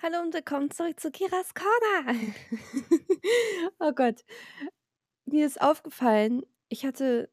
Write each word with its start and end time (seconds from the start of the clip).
Hallo 0.00 0.20
und 0.20 0.32
willkommen 0.32 0.70
zurück 0.70 1.00
zu 1.00 1.10
Kiras 1.10 1.52
Corner. 1.54 2.14
Oh 3.80 3.92
Gott. 3.92 4.24
Mir 5.26 5.46
ist 5.46 5.60
aufgefallen, 5.60 6.42
ich 6.68 6.84
hatte 6.86 7.30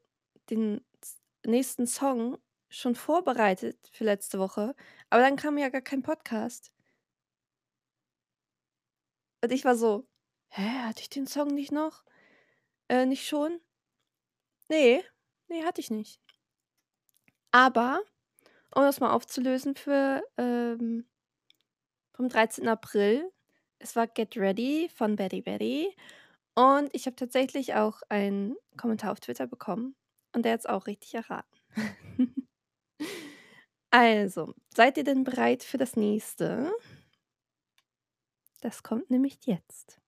den 0.50 0.82
nächsten 1.46 1.88
Song 1.88 2.38
schon 2.70 2.96
vorbereitet 2.96 3.78
für 3.94 4.04
letzte 4.04 4.40
Woche, 4.40 4.76
aber 5.10 5.22
dann 5.22 5.36
kam 5.38 5.58
ja 5.58 5.70
gar 5.70 5.82
kein 5.82 6.04
Podcast. 6.04 6.72
Und 9.44 9.52
ich 9.52 9.64
war 9.66 9.76
so: 9.76 10.08
„Hä, 10.50 10.62
hatte 10.86 11.02
ich 11.02 11.10
den 11.10 11.28
Song 11.28 11.48
nicht 11.50 11.72
noch? 11.72 12.04
Äh, 12.90 13.06
nicht 13.06 13.28
schon?“ 13.28 13.60
Ne, 14.70 15.04
ne, 15.50 15.64
hatte 15.66 15.82
ich 15.82 15.92
nicht. 15.92 16.20
Aber, 17.54 18.02
um 18.76 18.84
das 18.84 19.00
mal 19.00 19.12
aufzulösen 19.14 19.76
für, 19.76 20.24
ähm 20.38 21.06
vom 22.16 22.30
13. 22.30 22.68
April, 22.70 23.32
es 23.80 23.96
war 23.96 24.08
„Get 24.08 24.38
Ready“ 24.38 24.90
von 24.96 25.16
Betty 25.16 25.42
Betty 25.42 25.96
und 26.56 26.90
ich 26.94 27.06
habe 27.08 27.16
tatsächlich 27.16 27.76
auch 27.76 28.02
einen 28.10 28.56
Kommentar 28.78 29.12
auf 29.14 29.20
Twitter 29.22 29.48
bekommen 29.48 29.96
und 30.34 30.46
der 30.46 30.54
hat's 30.54 30.66
auch 30.66 30.88
richtig 30.88 31.14
erraten. 31.16 31.60
Also, 33.94 34.54
seid 34.76 34.98
ihr 34.98 35.04
denn 35.04 35.24
bereit 35.24 35.64
für 35.64 35.78
das 35.78 35.96
Nächste? 35.96 36.72
Das 38.62 38.84
kommt 38.84 39.10
nämlich 39.12 39.38
jetzt. 39.46 40.02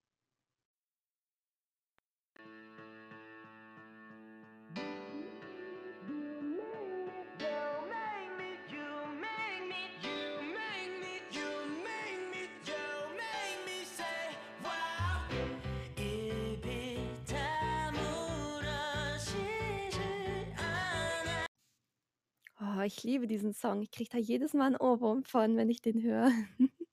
Ich 22.88 23.04
liebe 23.04 23.28
diesen 23.28 23.54
Song. 23.54 23.82
Ich 23.82 23.92
kriege 23.92 24.10
da 24.12 24.18
jedes 24.18 24.54
Mal 24.54 24.74
'n 24.74 24.78
Ohrwurm 24.78 25.24
von, 25.24 25.58
wenn 25.58 25.70
ich 25.70 25.82
den 25.82 26.02
höre. 26.04 26.32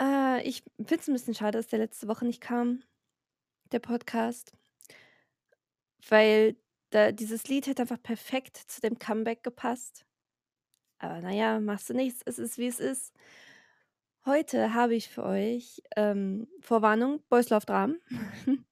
Äh, 0.00 0.42
ich 0.48 0.62
finde 0.78 0.96
es 1.00 1.08
'n 1.08 1.12
bisschen 1.12 1.34
schade, 1.34 1.58
dass 1.58 1.68
der 1.68 1.78
letzte 1.78 2.08
Woche 2.08 2.24
nicht 2.24 2.40
kam, 2.40 2.82
der 3.72 3.80
Podcast. 3.80 4.52
Weil 6.08 6.56
da 6.90 7.12
dieses 7.12 7.46
Lied 7.48 7.66
hätte 7.66 7.82
einfach 7.82 8.02
perfekt 8.02 8.56
zu 8.56 8.80
dem 8.80 8.98
Comeback 8.98 9.42
gepasst. 9.42 10.04
Aber 10.98 11.20
na 11.22 11.32
ja, 11.32 11.60
machst 11.60 11.90
du 11.90 11.94
nichts. 11.94 12.22
Es 12.26 12.38
ist, 12.38 12.58
wie 12.58 12.68
es 12.68 12.80
ist. 12.80 13.10
Heute 14.26 14.74
habe 14.74 14.94
ich 14.94 15.08
für 15.08 15.24
euch, 15.24 15.82
ähm, 15.96 16.46
Vorwarnung, 16.60 17.22
Boys 17.30 17.48
Love 17.48 17.64
Dramen. 17.64 18.00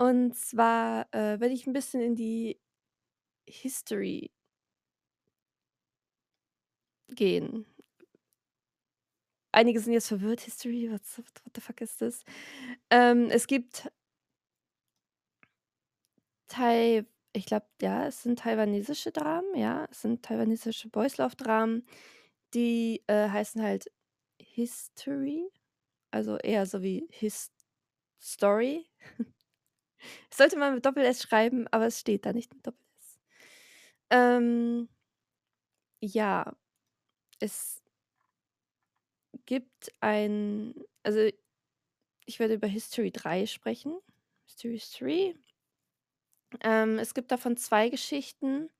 Und 0.00 0.36
zwar, 0.36 1.08
äh, 1.12 1.40
werde 1.40 1.48
ich 1.48 1.66
'n 1.66 1.72
bisschen 1.72 2.00
in 2.00 2.14
die 2.14 2.60
History 3.48 4.30
gehen. 7.14 7.64
Einige 9.52 9.80
sind 9.80 9.92
jetzt 9.94 10.08
verwirrt: 10.08 10.40
„History, 10.42 10.90
what 10.90 11.00
what 11.16 11.54
the 11.54 11.60
fuck 11.60 11.80
is 11.80 11.96
this?“ 11.96 12.24
Ähm, 12.90 13.28
es 13.30 13.46
gibt 13.46 13.88
Tai 16.48 17.04
ich 17.34 17.46
glaube, 17.46 17.66
ja, 17.82 18.06
es 18.06 18.22
sind 18.22 18.38
taiwanesische 18.40 19.12
Dramen, 19.12 19.54
ja. 19.54 19.86
Es 19.90 20.00
sind 20.02 20.24
taiwanesische 20.24 20.88
Boys 20.88 21.18
Love 21.18 21.36
Dramen, 21.36 21.86
die, 22.54 23.02
äh, 23.06 23.28
heißen 23.30 23.62
halt 23.62 23.90
History, 24.40 25.48
also 26.12 26.38
eher 26.38 26.66
so 26.66 26.82
wie 26.82 27.06
His 27.12 27.52
Story. 28.20 28.86
Sollte 30.34 30.56
man 30.58 30.74
mit 30.74 30.86
Doppel-S 30.86 31.22
schreiben, 31.22 31.66
aber 31.70 31.86
es 31.86 32.00
steht 32.00 32.24
da 32.26 32.32
nicht 32.32 32.54
mit 32.54 32.66
Doppel-S. 32.66 32.87
Ähm 34.10 34.88
ja, 36.02 36.44
es 37.40 37.82
gibt 39.46 39.90
ein 40.00 40.74
also, 41.02 41.28
ich 42.26 42.38
werde 42.38 42.54
über 42.54 42.66
History 42.68 43.10
3 43.10 43.46
sprechen, 43.46 43.98
History 44.46 44.78
3. 44.78 45.34
Ähm, 46.62 46.98
es 46.98 47.14
gibt 47.14 47.30
davon 47.32 47.56
2 47.56 47.88
Geschichten. 47.88 48.70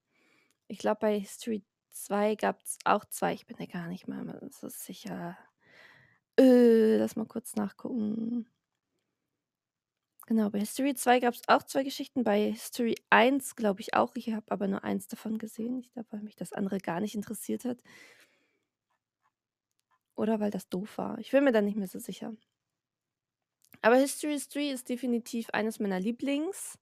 Ich 0.69 0.79
glaube, 0.79 1.01
bei 1.03 1.21
History 1.21 1.65
2 1.91 2.35
gab's 2.37 2.79
auch 2.85 3.05
2. 3.07 3.35
Ich 3.35 3.47
bin 3.47 3.57
mir 3.59 3.69
gar 3.69 3.89
nicht 3.89 4.09
mehr 4.09 4.25
mal 4.25 4.41
so 4.53 4.69
sicher. 4.69 5.39
Äh, 6.39 6.97
lass 6.99 7.17
mal 7.17 7.27
kurz 7.27 7.57
nachgucken. 7.57 8.47
Genau, 10.29 10.51
bei 10.51 10.59
History 10.59 10.95
2 10.95 11.21
gab's 11.21 11.41
auch 11.47 11.63
2 11.63 11.85
Geschichten, 11.85 12.23
bei 12.23 12.51
History 12.51 12.97
1 13.09 13.57
glaube 13.57 13.81
ich 13.81 13.95
auch. 13.95 14.15
Ich 14.15 14.31
habe 14.31 14.45
aber 14.51 14.69
nur 14.69 14.85
1 14.85 15.09
davon 15.09 15.39
gesehen. 15.39 15.79
Ich 15.79 15.91
glaube, 15.91 16.09
weil 16.13 16.21
mich 16.21 16.37
das 16.37 16.53
andere 16.53 16.81
gar 16.81 17.01
nicht 17.01 17.15
interessiert 17.15 17.65
hat. 17.65 17.79
Oder 20.19 20.41
weil 20.41 20.51
das 20.51 20.69
doof 20.69 20.99
war. 20.99 21.19
Ich 21.19 21.31
bin 21.31 21.45
mir 21.45 21.53
da 21.53 21.63
nicht 21.63 21.77
mehr 21.77 21.87
so 21.89 21.99
sicher. 21.99 22.33
Aber 23.83 23.97
History 23.97 24.39
3 24.39 24.71
ist 24.71 24.89
definitiv 24.89 25.51
eines 25.51 25.79
meiner 25.79 26.01
Lieblings. 26.01 26.79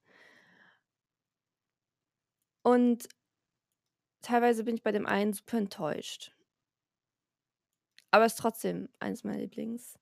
Und 2.65 3.07
teilweise 4.23 4.65
bin 4.65 4.75
ich 4.77 4.83
bei 4.83 4.93
dem 4.93 5.07
einen 5.07 5.33
super 5.33 5.59
enttäuscht. 5.59 6.33
Aber 8.13 8.27
ist 8.27 8.39
trotzdem 8.39 8.89
eines 9.01 9.25
meiner 9.25 9.39
Lieblings. 9.39 9.99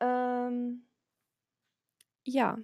Ähm 0.00 0.84
ja. 2.26 2.56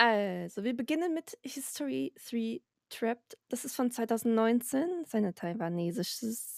Also, 0.00 0.62
wir 0.62 0.76
beginnen 0.76 1.12
mit 1.12 1.36
History 1.42 2.12
3 2.30 2.60
Trapped. 2.88 3.36
Das 3.48 3.64
ist 3.64 3.74
von 3.74 3.90
2019, 3.90 4.88
ist 5.02 5.14
eine 5.14 5.34
taiwanesische 5.34 6.26
S 6.26 6.54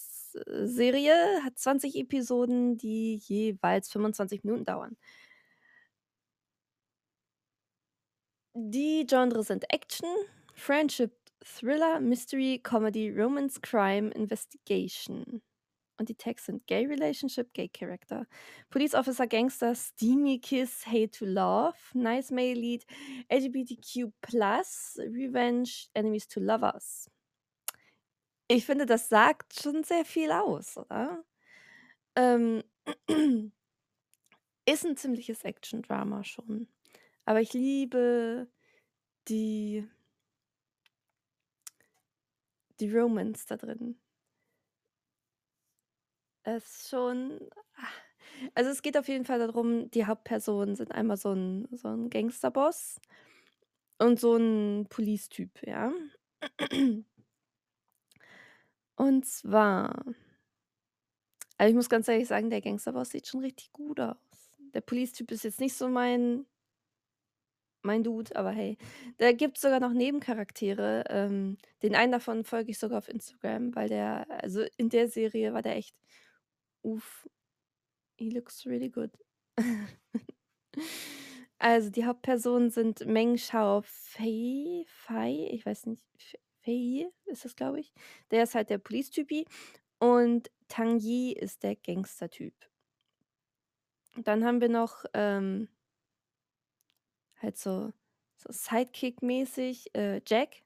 Serie, 0.63 1.13
hat 1.43 1.57
20 1.59 1.95
Episoden, 1.97 2.77
die 2.77 3.15
jeweils 3.15 3.91
25 3.91 4.43
Minuten 4.45 4.63
dauern. 4.63 4.95
Die 8.55 9.05
Genres 9.07 9.47
sind 9.47 9.65
Action, 9.73 10.07
Friendship, 10.53 11.11
Thriller, 11.43 11.99
Mystery, 11.99 12.59
Comedy, 12.63 13.09
Romance, 13.09 13.59
Crime, 13.61 14.09
Investigation. 14.11 15.41
Und 16.01 16.09
die 16.09 16.15
Tags 16.15 16.47
sind 16.47 16.65
Gay 16.65 16.87
Relationship, 16.87 17.53
Gay 17.53 17.69
Character, 17.69 18.25
Police 18.71 18.95
Officer, 18.95 19.27
Gangster, 19.27 19.75
Steamy 19.75 20.39
Kiss, 20.39 20.87
Hate 20.87 21.11
to 21.11 21.25
Love, 21.25 21.75
Nice 21.93 22.31
Male 22.31 22.55
Lead, 22.55 22.87
LGBTQ+, 23.29 24.11
Revenge, 24.97 25.69
Enemies 25.93 26.27
to 26.27 26.39
Lovers. 26.39 27.07
Ich 28.47 28.65
finde, 28.65 28.87
das 28.87 29.09
sagt 29.09 29.61
schon 29.61 29.83
sehr 29.83 30.03
viel 30.05 30.31
aus, 30.31 30.75
oder? 30.75 31.23
Ähm, 32.15 32.63
ist 34.65 34.83
'n 34.85 34.97
ziemliches 34.97 35.43
Action-Drama 35.43 36.23
schon. 36.23 36.67
Aber 37.25 37.41
ich 37.41 37.53
liebe 37.53 38.47
die 39.27 39.87
die 42.79 42.89
Romance 42.91 43.45
da 43.45 43.55
drin. 43.55 43.95
Es 46.45 46.65
ist 46.65 46.89
schon 46.89 47.39
ah, 47.77 47.87
also, 48.55 48.69
es 48.71 48.81
geht 48.81 48.97
auf 48.97 49.07
jeden 49.07 49.25
Fall 49.25 49.39
da 49.39 49.47
drum, 49.47 49.91
die 49.91 50.05
Hauptpersonen 50.05 50.75
sind 50.75 50.91
einmal 50.93 51.17
so 51.17 51.31
'n 51.33 51.67
so 51.71 51.89
'n 51.89 52.09
Gangsterboss 52.09 52.99
und 53.99 54.19
so 54.19 54.35
'n 54.35 54.87
Police-Typ, 54.89 55.65
ja? 55.67 55.91
Und 58.99 59.25
zwar 59.25 59.93
also, 61.59 61.69
ich 61.69 61.75
muss 61.75 61.89
ganz 61.89 62.07
ehrlich 62.07 62.27
sagen, 62.27 62.49
der 62.49 62.61
Gangsterboss 62.61 63.09
sieht 63.11 63.27
schon 63.27 63.41
richtig 63.41 63.71
gut 63.73 63.99
aus. 63.99 64.15
Der 64.73 64.81
Police-Typ 64.81 65.31
ist 65.31 65.43
jetzt 65.43 65.59
nicht 65.59 65.75
so 65.75 65.87
mein 65.89 66.45
mein 67.85 68.03
Dude, 68.03 68.35
aber 68.35 68.51
hey. 68.51 68.77
Da 69.17 69.31
gibt's 69.31 69.61
sogar 69.61 69.79
noch 69.79 69.91
Nebencharaktere. 69.93 71.03
Ähm, 71.09 71.57
den 71.81 71.95
einen 71.95 72.11
davon 72.11 72.43
folge 72.43 72.71
ich 72.71 72.79
sogar 72.79 72.99
auf 72.99 73.09
Instagram, 73.09 73.75
weil 73.75 73.89
der 73.89 74.25
also, 74.29 74.63
in 74.77 74.89
der 74.89 75.07
Serie 75.07 75.53
war 75.53 75.61
der 75.63 75.77
echt 75.77 75.95
uff. 76.83 77.27
He 78.17 78.29
looks 78.31 78.65
really 78.65 78.89
good. 78.89 79.11
Also, 81.63 81.91
die 81.91 82.05
Hauptpersonen 82.05 82.71
sind 82.71 83.05
Meng 83.05 83.35
Xiaofei 83.35 84.83
Fei, 84.87 85.47
ich 85.51 85.63
weiß 85.63 85.85
nicht, 85.85 86.03
Fei 86.65 87.07
ist 87.25 87.45
das, 87.45 87.55
glaube 87.55 87.79
ich. 87.79 87.93
Der 88.31 88.41
ist 88.43 88.55
halt 88.55 88.71
der 88.71 88.79
Police-Typi 88.79 89.45
und 89.99 90.49
Tang 90.69 90.97
Yi 90.97 91.33
ist 91.33 91.61
der 91.61 91.75
Gangster-Typ. 91.75 92.55
Dann 94.17 94.43
haben 94.43 94.59
wir 94.61 94.69
noch, 94.69 95.05
ähm 95.13 95.67
halt 97.39 97.57
so 97.57 97.91
so 98.37 98.49
Sidekick-mäßig, 98.51 99.91
äh, 99.95 100.21
Jack 100.27 100.63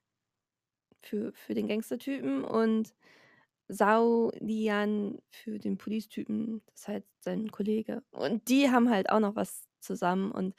für 1.03 1.31
für 1.33 1.53
den 1.53 1.67
Gangstertypen 1.67 2.43
und, 2.43 2.95
Zhao 3.69 4.31
Liyan 4.39 5.19
für 5.29 5.59
den 5.59 5.77
Police-Typen, 5.77 6.61
das 6.67 6.81
ist 6.81 6.87
halt 6.87 7.05
sein 7.19 7.51
Kollege. 7.51 8.03
Und 8.11 8.47
die 8.49 8.69
haben 8.71 8.89
halt 8.89 9.09
auch 9.09 9.19
noch 9.19 9.35
was 9.35 9.67
zusammen 9.81 10.31
und 10.31 10.55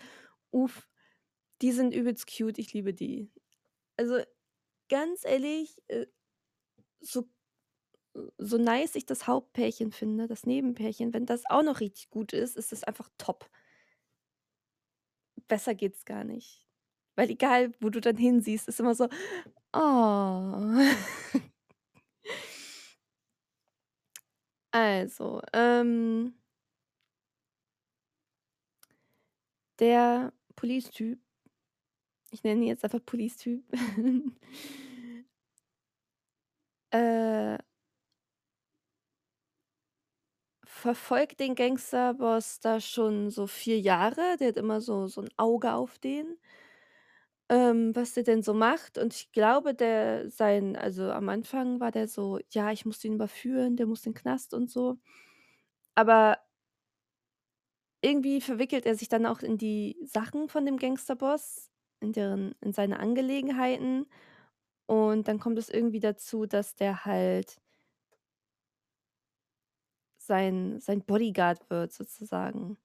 uff, 0.52 0.88
die 1.62 1.72
sind 1.72 1.94
übelst 1.94 2.26
cute, 2.26 2.58
ich 2.58 2.72
liebe 2.74 2.94
die. 2.94 3.32
Also, 3.96 4.20
ganz 4.90 5.24
ehrlich, 5.24 5.82
äh, 5.88 6.06
so 7.00 7.28
so 8.38 8.58
nice 8.58 8.94
ich 8.96 9.06
das 9.06 9.26
Hauptpärchen 9.26 9.92
finde, 9.92 10.26
das 10.26 10.44
Nebenpärchen, 10.46 11.14
wenn 11.14 11.26
das 11.26 11.44
auch 11.48 11.62
noch 11.62 11.80
richtig 11.80 12.10
gut 12.10 12.32
ist, 12.32 12.56
ist 12.56 12.72
das 12.72 12.84
einfach 12.84 13.08
top. 13.18 13.48
Besser 15.48 15.74
geht's 15.74 16.04
gar 16.04 16.24
nicht. 16.24 16.66
Weil 17.14 17.30
egal, 17.30 17.72
wo 17.80 17.88
du 17.90 18.00
dann 18.00 18.16
hinsiehst, 18.16 18.68
ist 18.68 18.80
immer 18.80 18.94
so: 18.94 19.08
„Oh.“ 19.72 19.80
Also, 24.76 25.40
ähm 25.54 26.36
der 29.80 30.32
Police-Typ 30.56 31.18
ich 32.32 32.42
nenne 32.42 32.62
ihn 32.62 32.68
jetzt 32.68 32.84
einfach 32.84 33.04
Police-Typ 33.04 33.62
äh 36.92 37.58
verfolgt 40.64 41.40
den 41.40 41.54
Gangsterboss 41.54 42.60
da 42.60 42.80
schon 42.80 43.30
so 43.30 43.46
4 43.46 43.78
Jahre. 43.80 44.36
Der 44.40 44.48
hat 44.48 44.56
immer 44.56 44.80
so 44.80 45.06
so 45.06 45.20
'n 45.22 45.28
Auge 45.36 45.72
auf 45.74 45.98
den 45.98 46.36
ähm, 47.48 47.94
was 47.96 48.14
der 48.14 48.24
denn 48.24 48.42
so 48.42 48.54
macht. 48.54 48.98
Und 48.98 49.14
ich 49.14 49.32
glaube, 49.32 49.74
der 49.74 50.28
sein 50.30 50.76
also, 50.76 51.10
am 51.12 51.28
Anfang 51.28 51.80
war 51.80 51.90
der 51.92 52.08
so: 52.08 52.38
„Ja, 52.50 52.72
ich 52.72 52.86
muss 52.86 52.98
den 53.00 53.14
überführen, 53.14 53.76
der 53.76 53.86
muss 53.86 54.06
in 54.06 54.12
'n 54.12 54.14
Knast“ 54.16 54.54
und 54.54 54.70
so. 54.70 54.98
Aber 55.96 56.38
irgendwie 58.02 58.40
verwickelt 58.40 58.86
er 58.86 58.94
sich 58.96 59.08
dann 59.08 59.26
auch 59.26 59.40
in 59.40 59.58
die 59.58 59.96
Sachen 60.04 60.48
von 60.48 60.64
dem 60.66 60.76
Gangsterboss, 60.78 61.70
in 62.00 62.12
deren 62.12 62.54
in 62.60 62.72
seine 62.72 63.00
Angelegenheiten. 63.00 64.06
Und 64.86 65.28
dann 65.28 65.40
kommt 65.40 65.58
es 65.58 65.70
irgendwie 65.70 66.00
dazu, 66.00 66.46
dass 66.46 66.74
der 66.76 67.04
halt 67.06 67.60
sein 70.18 70.78
sein 70.80 71.02
Bodyguard 71.02 71.70
wird 71.70 71.92
sozusagen. 71.92 72.76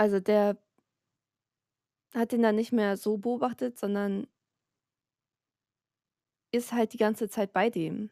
Also, 0.00 0.18
der 0.18 0.56
hat 2.14 2.30
den 2.32 2.42
dann 2.42 2.54
nicht 2.56 2.70
mehr 2.72 2.96
so 2.96 3.18
beobachtet, 3.18 3.76
sondern 3.78 4.26
ist 6.52 6.72
halt 6.72 6.92
die 6.92 6.96
ganze 6.98 7.28
Zeit 7.28 7.52
bei 7.52 7.70
dem. 7.70 8.10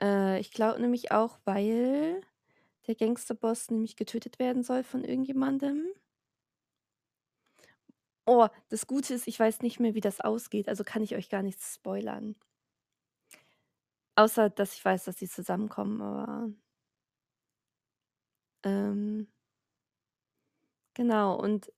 Äh, 0.00 0.40
ich 0.40 0.50
glaube 0.52 0.80
nämlich 0.80 1.12
auch, 1.12 1.38
weil 1.44 2.20
der 2.86 2.94
Gangsterboss 2.96 3.70
nämlich 3.70 3.96
getötet 3.96 4.38
werden 4.38 4.62
soll 4.62 4.84
von 4.84 5.04
irgendjemandem. 5.04 5.86
Oh, 8.26 8.46
das 8.68 8.86
Gute 8.86 9.14
ist, 9.14 9.26
ich 9.26 9.40
weiß 9.40 9.62
nicht 9.62 9.80
mehr, 9.80 9.94
wie 9.94 10.00
das 10.00 10.20
ausgeht, 10.20 10.68
also 10.68 10.84
kann 10.84 11.02
ich 11.02 11.14
euch 11.16 11.28
gar 11.30 11.42
nichts 11.42 11.74
spoilern. 11.76 12.36
Außer, 14.16 14.50
dass 14.50 14.74
ich 14.74 14.84
weiß, 14.84 15.04
dass 15.04 15.18
sie 15.18 15.28
zusammenkommen, 15.28 16.02
aber 16.02 16.50
ähm 18.64 19.26
genau, 20.98 21.36
und 21.40 21.72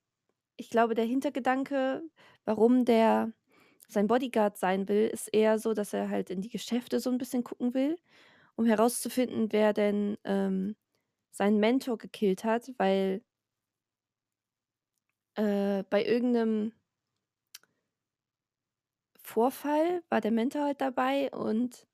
ich 0.57 0.71
glaube, 0.71 0.95
der 0.95 1.05
Hintergedanke, 1.07 2.03
warum 2.47 2.85
der 2.87 3.33
sein 3.89 4.09
Bodyguard 4.09 4.59
sein 4.59 4.89
will, 4.89 5.09
ist 5.09 5.29
eher 5.35 5.59
so, 5.61 5.75
dass 5.75 5.93
er 5.95 6.11
halt 6.11 6.31
in 6.31 6.43
die 6.43 6.51
Geschäfte 6.51 7.01
so 7.01 7.11
'n 7.11 7.19
bisschen 7.19 7.45
gucken 7.45 7.75
will, 7.75 7.99
um 8.57 8.67
herauszufinden, 8.67 9.53
wer 9.53 9.73
denn, 9.75 10.19
ähm, 10.25 10.77
seinen 11.33 11.61
Mentor 11.61 11.99
gekillt 11.99 12.45
hat, 12.45 12.73
weil 12.79 13.23
äh, 15.37 15.83
bei 15.91 16.05
irgend 16.05 16.33
'nem 16.33 16.73
Vorfall 19.23 20.03
war 20.09 20.21
der 20.21 20.31
Mentor 20.31 20.65
halt 20.65 20.81
dabei 20.81 21.31
und 21.33 21.87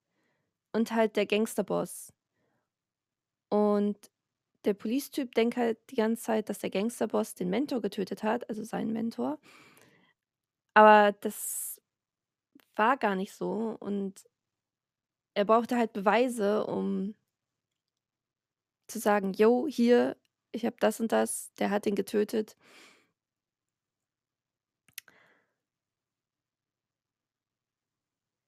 und 0.72 0.92
halt 0.92 1.16
der 1.16 1.26
Gangsterboss. 1.26 2.12
Und 3.52 3.96
der 4.66 4.74
Police-Typ 4.74 5.34
denkt 5.34 5.56
halt 5.56 5.78
die 5.90 5.96
ganze 5.96 6.22
Zeit, 6.24 6.48
dass 6.50 6.58
der 6.58 6.70
Gangsterboss 6.70 7.34
den 7.34 7.50
Mentor 7.50 7.80
getötet 7.82 8.22
hat, 8.22 8.48
also 8.50 8.64
seinen 8.64 8.92
Mentor. 8.92 9.38
Aber 10.74 11.12
das 11.20 11.80
war 12.76 12.96
gar 12.98 13.16
nicht 13.16 13.32
so 13.34 13.76
und 13.80 14.24
er 15.34 15.44
brauchte 15.44 15.76
halt 15.76 15.92
Beweise, 15.92 16.66
um 16.66 17.14
zu 18.88 18.98
sagen: 18.98 19.32
„Jo, 19.32 19.66
hier, 19.68 20.16
ich 20.52 20.64
habe 20.66 20.76
das 20.80 21.00
und 21.00 21.12
das, 21.12 21.52
der 21.58 21.70
hat 21.70 21.86
den 21.86 21.94
getötet.“ 21.94 22.56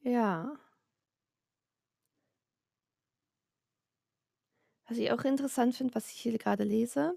Ja. 0.03 0.56
Was 4.88 4.96
ich 4.96 5.12
auch 5.12 5.25
interessant 5.25 5.75
finde, 5.76 5.94
was 5.94 6.11
ich 6.11 6.19
hier 6.19 6.37
grade 6.38 6.64
lese: 6.64 7.14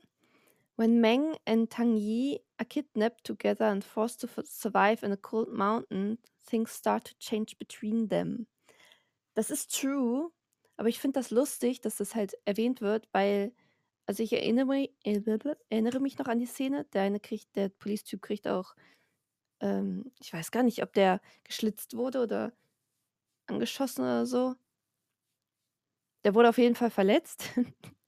„When 0.78 1.02
Meng 1.02 1.36
and 1.46 1.72
Tang 1.72 1.98
Yi 1.98 2.42
are 2.58 2.66
kidnapped 2.68 3.24
together 3.26 3.68
and 3.68 3.84
forced 3.84 4.22
to 4.22 4.28
survive 4.46 5.06
in 5.06 5.12
a 5.14 5.18
cold 5.18 5.54
mountain, 5.54 6.20
things 6.50 6.76
start 6.78 7.06
to 7.08 7.14
change 7.20 7.58
between 7.60 8.10
them.“ 8.10 8.48
Das 9.36 9.52
ist 9.52 9.80
true, 9.80 10.32
aber 10.78 10.90
ich 10.90 11.00
finde 11.00 11.20
das 11.20 11.32
lustig, 11.32 11.82
dass 11.82 11.98
das 11.98 12.16
halt 12.16 12.36
erwähnt 12.46 12.82
wird, 12.82 13.08
weil 13.14 13.54
also, 14.08 14.24
ich 14.24 14.34
erinnere 14.34 14.66
mi 14.68 14.92
erinnere 15.06 16.00
mich 16.02 16.18
noch 16.20 16.28
an 16.28 16.40
die 16.40 16.46
Szene. 16.48 16.86
Der 16.94 17.04
eine 17.04 17.20
kriegt 17.22 17.56
der 17.56 17.70
Police-Typ 17.70 18.22
kriegt 18.22 18.48
auch 18.48 18.76
ähm, 19.62 20.12
ich 20.22 20.34
weiß 20.34 20.52
gar 20.52 20.64
nicht, 20.64 20.84
ob 20.84 20.94
der 20.94 21.22
geschlitzt 21.46 21.96
wurde 21.98 22.22
oder 22.24 22.54
angeschossen 23.48 24.02
oder 24.04 24.26
so. 24.28 24.56
Der 26.26 26.36
wurde 26.36 26.50
auf 26.50 26.58
jeden 26.58 26.76
Fall 26.76 26.92
verletzt. 26.92 27.50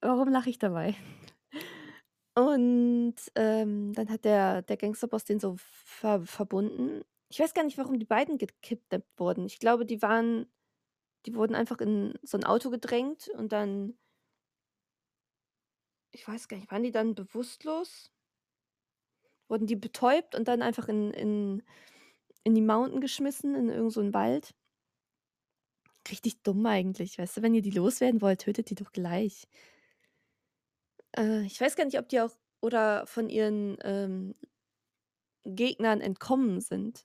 Warum 0.00 0.28
lache 0.30 0.50
ich 0.50 0.58
dabei? 0.58 0.94
Und, 2.36 3.14
ähm, 3.36 3.92
dann 3.92 4.08
hat 4.10 4.24
der 4.24 4.62
der 4.62 4.76
Gangsterboss 4.76 5.24
den 5.24 5.38
so 5.38 5.54
ver 5.58 6.20
verbunden. 6.26 7.02
Ich 7.28 7.38
weiß 7.38 7.54
gar 7.54 7.62
nicht, 7.64 7.78
warum 7.78 7.98
die 7.98 8.04
beiden 8.04 8.38
gekidnappt 8.38 9.18
wurden. 9.18 9.46
Ich 9.46 9.58
glaube, 9.60 9.86
die 9.86 10.02
waren 10.02 10.46
die 11.26 11.34
wurden 11.36 11.54
einfach 11.56 11.80
in 11.80 12.14
so 12.22 12.38
'n 12.38 12.44
Auto 12.44 12.70
gedrängt 12.70 13.28
und 13.38 13.52
dann 13.52 13.96
ich 16.14 16.26
weiß 16.28 16.46
gar 16.48 16.56
nicht, 16.56 16.70
waren 16.70 16.84
die 16.84 16.92
dann 16.92 17.14
bewusstlos? 17.16 18.08
Wurden 19.50 19.66
die 19.66 19.76
betäubt 19.76 20.34
und 20.34 20.48
dann 20.48 20.62
einfach 20.62 20.88
in 20.88 21.10
in 21.12 21.62
in 22.44 22.54
die 22.54 22.62
Mountain 22.62 23.00
geschmissen, 23.00 23.54
in 23.54 23.68
irgend 23.70 23.92
so 23.92 24.12
Wald? 24.14 24.54
Richtig 26.10 26.42
dumm 26.42 26.66
eigentlich, 26.66 27.18
weißt 27.18 27.38
du? 27.38 27.42
Wenn 27.42 27.54
ihr 27.54 27.62
die 27.62 27.70
loswerden 27.70 28.20
wollt, 28.20 28.40
tötet 28.42 28.68
die 28.70 28.74
doch 28.74 28.92
gleich. 28.92 29.46
Äh, 31.16 31.42
ich 31.46 31.60
weiß 31.60 31.76
gar 31.76 31.84
nicht, 31.84 31.98
ob 31.98 32.08
die 32.08 32.20
auch 32.20 32.30
oder 32.60 33.06
von 33.06 33.28
ihren, 33.28 33.76
ähm, 33.82 34.34
Gegnern 35.46 36.00
entkommen 36.00 36.60
sind. 36.60 37.04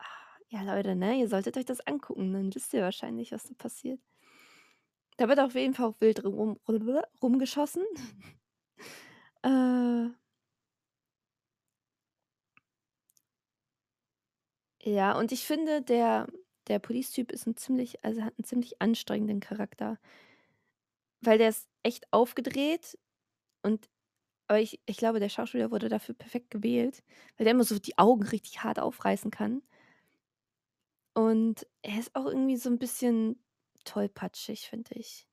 Ah, 0.00 0.04
ja, 0.50 0.62
Leute, 0.62 0.94
ne, 0.96 1.18
ihr 1.20 1.28
solltet 1.28 1.56
euch 1.56 1.64
das 1.64 1.80
angucken, 1.86 2.32
dann 2.32 2.54
wisst 2.54 2.72
ihr 2.74 2.82
wahrscheinlich, 2.82 3.32
was 3.32 3.44
da 3.44 3.54
passiert. 3.54 4.00
Da 5.18 5.28
wird 5.28 5.40
auf 5.40 5.54
jeden 5.54 5.74
Fall 5.74 5.86
auch 5.86 6.00
wild 6.00 6.24
rum 6.24 6.58
rumgeschossen. 7.22 7.82
Äh 9.44 10.12
Ja, 14.80 15.12
und 15.18 15.32
ich 15.32 15.44
finde, 15.46 15.82
der 15.82 16.26
der 16.68 16.78
Police-Typ 16.78 17.32
ist 17.32 17.46
'n 17.46 17.56
ziemlich 17.56 18.04
also, 18.04 18.22
hat 18.22 18.34
'n 18.38 18.44
ziemlich 18.44 18.80
anstrengenden 18.82 19.40
Charakter. 19.40 19.98
Weil 21.24 21.38
der 21.38 21.50
ist 21.50 21.68
echt 21.84 22.12
aufgedreht 22.12 22.98
und 23.62 23.88
aber 24.48 24.60
ich 24.60 24.80
ich 24.86 24.96
glaube, 24.98 25.20
der 25.20 25.28
Schauspieler 25.30 25.70
wurde 25.72 25.88
dafür 25.90 26.14
perfekt 26.14 26.50
gewählt, 26.50 27.02
weil 27.36 27.44
der 27.44 27.52
immer 27.54 27.64
so 27.64 27.78
die 27.78 27.98
Augen 27.98 28.24
richtig 28.24 28.64
hart 28.64 28.80
aufreißen 28.80 29.30
kann. 29.30 29.62
Und 31.16 31.66
er 31.82 31.98
ist 31.98 32.14
auch 32.14 32.26
irgendwie 32.26 32.56
so 32.56 32.70
'n 32.70 32.78
bisschen 32.78 33.42
tollpatschig, 33.84 34.68
finde 34.68 34.94
ich. 34.94 35.24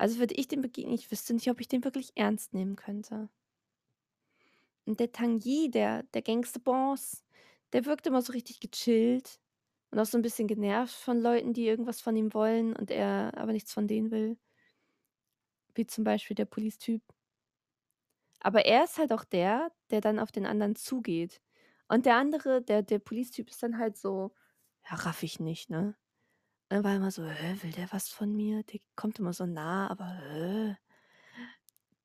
Also, 0.00 0.18
würde 0.18 0.34
ich 0.34 0.48
dem 0.48 0.62
begegnen, 0.62 0.94
ich 0.94 1.10
wüsste 1.10 1.34
nicht, 1.34 1.50
ob 1.50 1.60
ich 1.60 1.68
den 1.68 1.84
wirklich 1.84 2.12
ernst 2.16 2.54
nehmen 2.54 2.76
könnte. 2.76 3.28
Und 4.88 4.98
der 5.00 5.12
Tang 5.12 5.38
Yi, 5.40 5.70
der 5.70 6.02
der 6.14 6.22
Gangsterboss, 6.22 7.24
der 7.72 7.86
wirkt 7.86 8.06
immer 8.06 8.22
so 8.22 8.32
richtig 8.32 8.60
gechillt 8.60 9.38
und 9.92 10.00
auch 10.00 10.06
so 10.06 10.18
'n 10.18 10.22
bisschen 10.22 10.48
genervt 10.48 10.94
von 10.94 11.20
Leuten, 11.20 11.52
die 11.54 11.66
irgendwas 11.68 12.00
von 12.02 12.16
ihm 12.16 12.34
wollen 12.34 12.74
und 12.76 12.90
er 12.90 13.32
aber 13.38 13.52
nichts 13.52 13.72
von 13.74 13.88
denen 13.88 14.10
will. 14.10 14.38
Wie 15.74 15.86
zum 15.86 16.04
Beispiel 16.04 16.34
der 16.34 16.44
Police-Typ. 16.46 17.02
Aber 18.40 18.64
er 18.66 18.84
ist 18.84 18.98
halt 18.98 19.12
auch 19.12 19.24
der, 19.24 19.70
der 19.90 20.00
dann 20.00 20.18
auf 20.18 20.32
den 20.32 20.46
anderen 20.46 20.74
zugeht. 20.76 21.40
Und 21.88 22.06
der 22.06 22.16
andere, 22.16 22.62
der 22.62 22.82
der 22.82 22.98
Police-Typ 22.98 23.50
ist 23.50 23.62
dann 23.62 23.78
halt 23.78 23.96
so: 23.96 24.32
„Ja, 24.90 24.96
raff 24.96 25.22
ich 25.22 25.40
nicht“, 25.40 25.70
ne? 25.70 25.96
Er 26.70 26.84
war 26.84 26.96
immer 26.96 27.10
so: 27.12 27.26
„Hä, 27.26 27.58
will 27.62 27.72
der 27.72 27.92
was 27.92 28.08
von 28.10 28.34
mir?“ 28.36 28.64
Der 28.64 28.80
kommt 28.96 29.18
immer 29.20 29.32
so 29.34 29.46
nah, 29.46 29.88
aber 29.90 30.06
hä? 30.06 30.76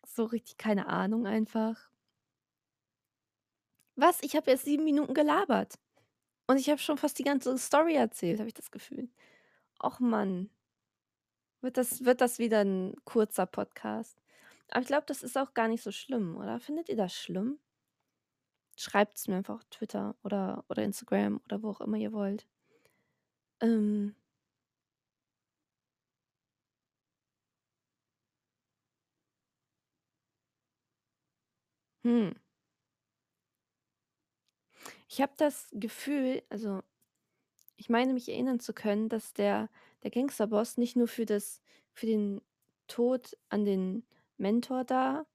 So 0.05 0.25
richtig 0.25 0.57
keine 0.57 0.87
Ahnung 0.87 1.27
einfach. 1.27 1.89
Was? 3.95 4.21
Ich 4.21 4.35
habe 4.35 4.51
erst 4.51 4.63
7 4.65 4.83
Minuten 4.83 5.13
gelabert. 5.15 5.73
Und 6.49 6.57
ich 6.57 6.69
habe 6.69 6.79
schon 6.79 6.97
fast 6.97 7.19
die 7.19 7.23
ganze 7.23 7.57
Story 7.57 7.95
erzählt, 7.95 8.39
habe 8.39 8.47
ich 8.47 8.53
das 8.53 8.71
Gefühl. 8.71 9.09
Och 9.83 9.99
Mann. 9.99 10.49
Wird 11.63 11.77
das 11.77 12.05
wird 12.05 12.21
das 12.21 12.37
wieder 12.39 12.61
'n 12.61 12.93
kurzer 13.03 13.45
Podcast. 13.47 14.21
Aber 14.71 14.81
ich 14.81 14.87
glaube, 14.87 15.05
das 15.07 15.23
ist 15.23 15.37
auch 15.37 15.53
gar 15.53 15.67
nicht 15.67 15.81
so 15.83 15.91
schlimm, 15.91 16.37
oder? 16.37 16.59
Findet 16.59 16.89
ihr 16.89 16.95
das 16.97 17.13
schlimm? 17.15 17.57
Schreibt's 18.79 19.27
mir 19.27 19.37
einfach 19.37 19.55
auf 19.55 19.65
Twitter 19.71 20.15
oder 20.23 20.63
oder 20.69 20.83
Instagram 20.83 21.41
oder 21.45 21.63
wo 21.63 21.71
auch 21.71 21.81
immer 21.81 21.97
ihr 21.97 22.13
wollt. 22.13 22.45
Ähm 23.61 24.13
Hm. 32.05 32.37
Ich 35.09 35.21
habe 35.21 35.33
das 35.37 35.67
Gefühl 35.73 36.43
also, 36.49 36.81
ich 37.77 37.89
meine 37.89 38.13
mich 38.13 38.29
erinnern 38.29 38.59
zu 38.59 38.73
können, 38.73 39.09
dass 39.09 39.33
der 39.33 39.69
der 40.03 40.11
Gangsterboss 40.11 40.77
nicht 40.77 40.95
nur 40.97 41.07
für 41.07 41.25
das 41.25 41.61
für 41.93 42.05
den 42.07 42.41
Tod 42.87 43.37
an 43.49 43.65
den 43.65 44.05
Mentor 44.37 44.83
da 44.85 45.25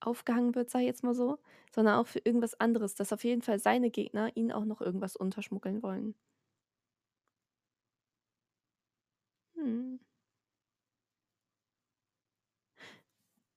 aufgehangen 0.00 0.54
wird, 0.54 0.70
sage 0.70 0.84
ich 0.84 0.88
jetzt 0.88 1.02
mal 1.02 1.14
so, 1.14 1.38
sondern 1.74 1.96
auch 1.98 2.06
für 2.06 2.20
irgendwas 2.20 2.58
anderes, 2.60 2.94
dass 2.94 3.12
auf 3.12 3.24
jeden 3.24 3.42
Fall 3.42 3.58
seine 3.58 3.90
Gegner 3.90 4.30
ihn 4.36 4.52
auch 4.52 4.64
noch 4.64 4.80
irgendwas 4.80 5.16
unterschmuggeln 5.16 5.82
wollen. 5.82 6.14
Mhm. 9.56 9.98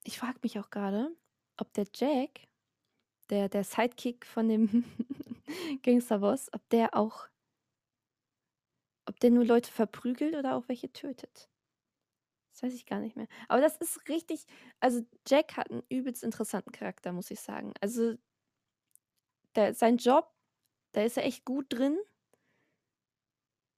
Ich 0.04 0.18
frage 0.20 0.39
mich 0.42 0.58
auch 0.60 0.70
grade, 0.72 1.16
ob 1.58 1.72
der 1.74 1.86
Jack, 1.94 2.48
der 3.29 3.50
der 3.50 3.63
Sidekick 3.63 4.25
von 4.25 4.50
dem 4.50 4.84
Gangsterboss, 5.84 6.50
ob 6.53 6.67
der 6.69 6.96
auch 6.96 7.27
ob 9.07 9.19
der 9.22 9.31
nur 9.31 9.46
Leute 9.46 9.72
verprügelt 9.72 10.36
oder 10.36 10.55
auch 10.55 10.67
welche 10.67 10.91
tötet. 10.91 11.50
Das 12.55 12.63
weiß 12.63 12.74
ich 12.74 12.88
gar 12.88 13.00
nicht 13.00 13.15
mehr. 13.15 13.27
Aber 13.50 13.62
das 13.62 13.77
ist 13.77 14.10
richtig 14.10 14.46
also, 14.79 15.01
Jack 15.27 15.57
hat 15.57 15.69
'n 15.69 15.84
übelst 15.89 16.24
interessanten 16.24 16.72
Charakter, 16.72 17.12
muss 17.13 17.29
ich 17.29 17.39
sagen. 17.39 17.74
Also 17.81 18.15
der 19.55 19.74
sein 19.74 19.98
Job, 19.98 20.31
da 20.93 21.03
ist 21.03 21.17
er 21.17 21.25
echt 21.25 21.46
gut 21.46 21.67
drin. 21.69 21.98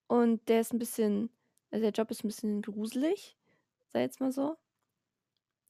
Und 0.09 0.49
der 0.49 0.61
ist 0.61 0.73
'n 0.73 0.79
bisschen 0.79 1.29
also, 1.71 1.83
der 1.83 1.91
Job 1.91 2.09
ist 2.11 2.23
'n 2.23 2.27
bisschen 2.29 2.61
gruselig, 2.63 3.37
ich 3.87 3.93
jetzt 4.01 4.19
mal 4.19 4.31
so. 4.31 4.57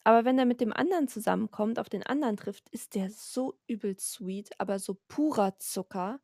Aber 0.03 0.25
wenn 0.25 0.37
er 0.39 0.45
mit 0.45 0.61
dem 0.61 0.73
anderen 0.73 1.07
zusammenkommt, 1.07 1.79
auf 1.79 1.89
den 1.89 2.03
anderen 2.03 2.37
trifft, 2.37 2.69
ist 2.69 2.95
der 2.95 3.09
so 3.11 3.57
übelst 3.67 4.11
sweet, 4.13 4.49
aber 4.59 4.79
so 4.79 4.95
purer 5.07 5.57
Zucker. 5.59 6.19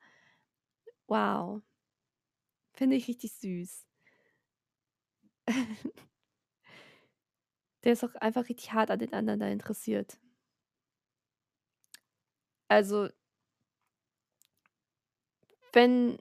Wow. 1.08 1.62
Finde 2.74 2.96
ich 2.96 3.08
richtig 3.08 3.34
süß. 3.34 3.86
Der 7.86 7.94
ist 7.94 8.04
auch 8.04 8.14
einfach 8.16 8.50
richtig 8.50 8.74
hart 8.74 8.92
an 8.92 9.00
den 9.00 9.14
anderen 9.14 9.40
da 9.40 9.48
interessiert. 9.48 10.20
Also 12.70 13.10
wenn 15.74 16.18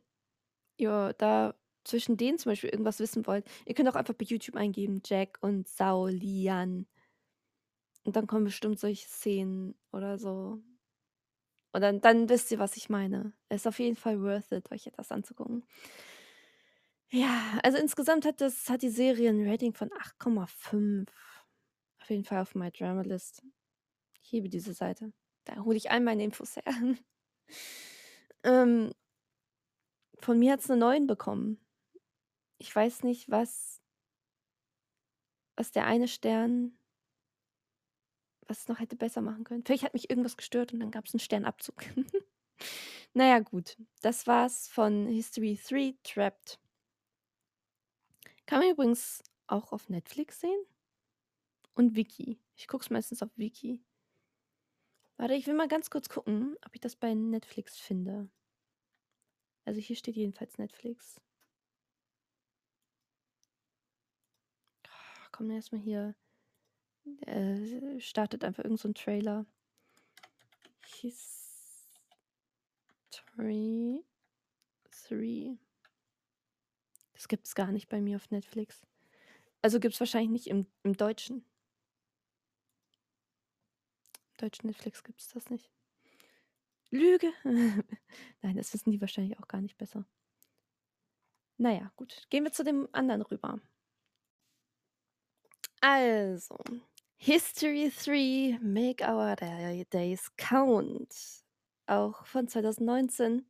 ihr 0.78 1.14
da 1.18 1.54
zwischen 1.84 2.16
denen 2.16 2.38
zum 2.38 2.52
Beispiel 2.52 2.70
irgendwas 2.70 3.00
wissen 3.00 3.26
wollt, 3.26 3.46
ihr 3.66 3.74
könnt 3.74 3.88
auch 3.88 3.96
einfach 3.96 4.14
bei 4.14 4.24
YouTube 4.26 4.56
eingeben: 4.56 5.02
„Jack 5.06 5.38
und 5.42 5.68
Sao 5.68 6.08
Lian.“ 6.08 6.86
Und 8.06 8.16
dann 8.16 8.26
kommen 8.26 8.44
bestimmt 8.44 8.78
solche 8.78 9.08
Szenen 9.08 9.74
oder 9.92 10.18
so. 10.18 10.62
Und 11.74 11.80
dann 11.80 12.00
dann 12.00 12.28
wisst 12.28 12.52
ihr, 12.52 12.60
was 12.60 12.76
ich 12.76 12.88
meine. 12.88 13.32
Ist 13.48 13.66
auf 13.66 13.80
jeden 13.80 13.96
Fall 13.96 14.22
worth 14.22 14.52
it, 14.52 14.70
euch 14.70 14.88
das 14.96 15.10
anzugucken. 15.10 15.64
Ja, 17.10 17.58
also 17.62 17.78
insgesamt 17.78 18.24
hat 18.24 18.40
das 18.40 18.68
hat 18.68 18.82
die 18.82 18.88
Serie 18.88 19.30
'n 19.30 19.46
Rating 19.48 19.72
von 19.74 19.90
8,5. 19.92 21.44
Auf 22.00 22.10
jeden 22.10 22.24
Fall 22.24 22.40
auf 22.40 22.54
MyDramalist. 22.54 23.42
Ich 24.22 24.32
liebe 24.32 24.48
diese 24.48 24.74
Seite. 24.74 25.12
Da 25.44 25.58
hole 25.64 25.76
ich 25.76 25.90
all 25.90 26.00
meine 26.00 26.24
Infos 26.24 26.56
her. 26.56 26.64
Ähm 28.44 28.94
von 30.20 30.38
mir 30.38 30.52
hat's 30.52 30.68
'ne 30.68 30.76
9 30.76 31.06
bekommen. 31.06 31.58
Ich 32.58 32.74
weiß 32.74 33.02
nicht, 33.04 33.30
was 33.30 33.78
was 35.58 35.70
der 35.70 35.86
eine 35.86 36.08
Stern 36.08 36.72
was 38.48 38.60
es 38.60 38.68
noch 38.68 38.78
hätte 38.80 38.96
besser 38.96 39.20
machen 39.20 39.44
können. 39.44 39.62
Vielleicht 39.64 39.84
hat 39.84 39.94
mich 39.94 40.10
irgendwas 40.10 40.36
gestört 40.36 40.72
und 40.72 40.80
dann 40.80 40.90
gab's 40.90 41.14
'n 41.14 41.18
Sternabzug. 41.20 41.76
Na 43.14 43.26
ja, 43.28 43.38
gut. 43.40 43.76
Das 44.02 44.26
war's 44.26 44.68
von 44.68 45.06
History 45.08 45.58
3 45.68 45.94
Trapped. 46.04 46.58
Kann 48.46 48.60
man 48.60 48.70
übrigens 48.70 49.22
auch 49.46 49.72
auf 49.72 49.88
Netflix 49.88 50.40
sehen 50.40 50.64
und 51.74 51.94
Viki. 51.96 52.38
Ich 52.56 52.66
gucke 52.68 52.82
es 52.84 52.90
meistens 52.90 53.22
auf 53.22 53.30
Viki. 53.36 53.80
Warte, 55.16 55.34
ich 55.34 55.46
will 55.48 55.54
mal 55.54 55.66
ganz 55.68 55.90
kurz 55.90 56.08
gucken, 56.08 56.56
ob 56.64 56.74
ich 56.74 56.80
das 56.80 56.94
bei 56.96 57.14
Netflix 57.14 57.78
finde. 57.78 58.28
Also, 59.66 59.78
hier 59.80 59.96
steht 59.96 60.16
jedenfalls 60.16 60.56
Netflix. 60.58 61.20
Komm 65.32 65.50
erst 65.50 65.72
mal 65.72 65.80
hier 65.80 66.14
äh, 67.26 68.00
startet 68.00 68.44
einfach 68.44 68.64
irgend 68.64 68.80
so 68.80 68.92
Trailer. 68.92 69.46
History 71.00 71.24
3. 75.08 75.58
Das 77.12 77.28
gibt's 77.28 77.54
gar 77.54 77.72
nicht 77.72 77.88
bei 77.88 78.00
mir 78.00 78.16
auf 78.16 78.30
Netflix. 78.30 78.82
Also, 79.62 79.80
gibt's 79.80 80.00
wahrscheinlich 80.00 80.30
nicht 80.30 80.46
im 80.48 80.66
im 80.82 80.96
Deutschen. 80.96 81.44
Deutschen 84.36 84.66
Netflix 84.66 85.04
gibt's 85.04 85.28
das 85.28 85.48
nicht. 85.50 85.70
Lüge. 86.90 87.32
Nein, 87.44 88.56
das 88.56 88.72
wissen 88.72 88.90
die 88.90 89.00
wahrscheinlich 89.00 89.38
auch 89.38 89.48
gar 89.48 89.60
nicht 89.60 89.76
besser. 89.78 90.04
Na 91.56 91.72
ja, 91.72 91.92
gut. 91.96 92.26
Gehen 92.30 92.44
wir 92.44 92.52
zu 92.52 92.64
dem 92.64 92.88
anderen 92.92 93.22
rüber. 93.22 93.60
Also, 95.80 96.58
History 97.26 97.88
3: 97.88 98.58
Make 98.60 99.00
Our 99.00 99.34
Day 99.36 99.86
Days 99.90 100.30
Count. 100.36 101.08
Auch 101.86 102.26
von 102.26 102.46
2019. 102.46 103.46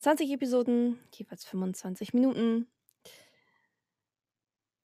20 0.00 0.30
Episoden, 0.30 0.98
jeweils 1.14 1.46
25 1.46 2.12
Minuten. 2.12 2.66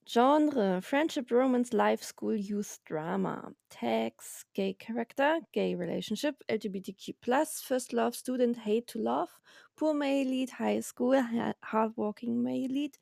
Genre: 0.06 0.80
Friendship, 0.80 1.30
Romance, 1.30 1.74
Life, 1.74 2.02
School, 2.02 2.34
Youth, 2.34 2.78
Drama. 2.86 3.52
Tags: 3.68 4.46
Gay 4.54 4.72
Character, 4.72 5.40
Gay 5.52 5.74
Relationship, 5.74 6.42
LGBTQ+, 6.48 7.14
First 7.62 7.92
Love, 7.92 8.16
Student, 8.16 8.56
Hate 8.64 8.86
to 8.86 8.98
Love, 8.98 9.28
Poor 9.76 9.92
Male 9.92 10.26
Lead, 10.26 10.48
High 10.48 10.80
School, 10.80 11.20
ha 11.20 11.52
Hardworking 11.62 12.42
Male 12.42 12.72
Lead, 12.72 12.96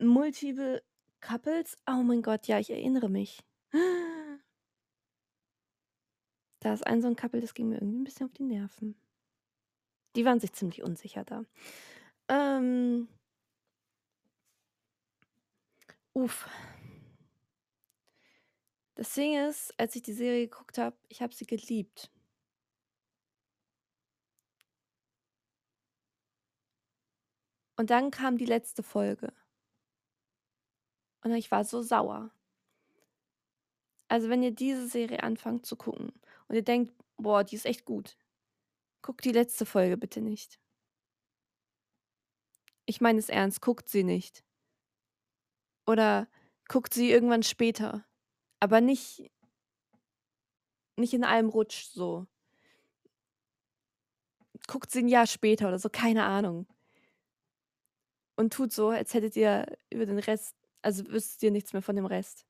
Multiple 0.00 0.80
Couples. 1.22 1.76
Oh 1.86 2.02
mein 2.02 2.22
Gott, 2.22 2.46
ja, 2.46 2.58
ich 2.58 2.70
erinnere 2.70 3.08
mich. 3.08 3.40
Da 6.62 6.74
ist 6.74 6.86
ein 6.86 7.00
so 7.00 7.08
'n 7.08 7.16
Couple, 7.16 7.40
das 7.40 7.54
ging 7.54 7.70
mir 7.70 7.76
irgendwie 7.76 7.96
'n 8.00 8.04
bisschen 8.04 8.26
auf 8.26 8.32
die 8.34 8.42
Nerven. 8.42 8.94
Die 10.16 10.24
waren 10.24 10.40
sich 10.40 10.52
ziemlich 10.52 10.82
unsicher 10.82 11.24
da. 11.24 11.44
Ähm 12.28 13.08
Uff. 16.16 16.46
Das 18.96 19.14
Ding 19.14 19.34
ist, 19.48 19.72
als 19.78 19.94
ich 19.96 20.02
die 20.02 20.12
Serie 20.12 20.48
geguckt 20.48 20.78
habe, 20.78 20.96
ich 21.08 21.22
habe 21.22 21.32
sie 21.34 21.46
geliebt. 21.46 22.08
Und 27.78 27.90
dann 27.90 28.10
kam 28.10 28.36
die 28.38 28.44
letzte 28.46 28.82
Folge. 28.82 29.32
Und 31.24 31.32
ich 31.34 31.50
war 31.50 31.64
so 31.64 31.82
sauer. 31.82 32.30
Also, 34.10 34.28
wenn 34.28 34.42
ihr 34.42 34.50
diese 34.50 34.88
Serie 34.88 35.22
anfangt 35.22 35.64
zu 35.64 35.76
gucken 35.76 36.12
und 36.48 36.56
ihr 36.56 36.62
denkt: 36.62 36.92
„Boah, 37.16 37.44
die 37.44 37.54
ist 37.54 37.64
echt 37.64 37.84
gut“, 37.84 38.16
guckt 39.02 39.24
die 39.24 39.32
letzte 39.32 39.66
Folge 39.66 39.96
bitte 39.98 40.20
nicht. 40.22 40.56
Ich 42.88 43.00
meine 43.00 43.18
es 43.18 43.28
ernst, 43.28 43.60
guckt 43.62 43.88
sie 43.88 44.04
nicht. 44.04 44.42
Oder 45.88 46.28
guckt 46.68 46.94
sie 46.94 47.10
irgendwann 47.10 47.42
später, 47.42 48.04
aber 48.60 48.80
nicht 48.80 49.30
nicht 50.98 51.14
in 51.14 51.24
einem 51.24 51.48
Rutsch 51.48 51.84
so. 51.92 52.26
Guckt 54.68 54.90
sie 54.90 55.00
'n 55.00 55.08
Jahr 55.08 55.26
später 55.26 55.68
oder 55.68 55.78
so, 55.78 55.88
keine 55.90 56.24
Ahnung. 56.24 56.66
Und 58.38 58.52
tut 58.52 58.72
so, 58.72 58.88
als 58.88 59.14
hättet 59.14 59.36
ihr 59.36 59.66
über 59.90 60.06
den 60.06 60.18
Rest 60.18 60.54
also, 60.82 61.06
wüsstet 61.08 61.42
ihr 61.42 61.50
nichts 61.50 61.72
mehr 61.72 61.82
von 61.82 61.96
dem 61.96 62.06
Rest. 62.06 62.46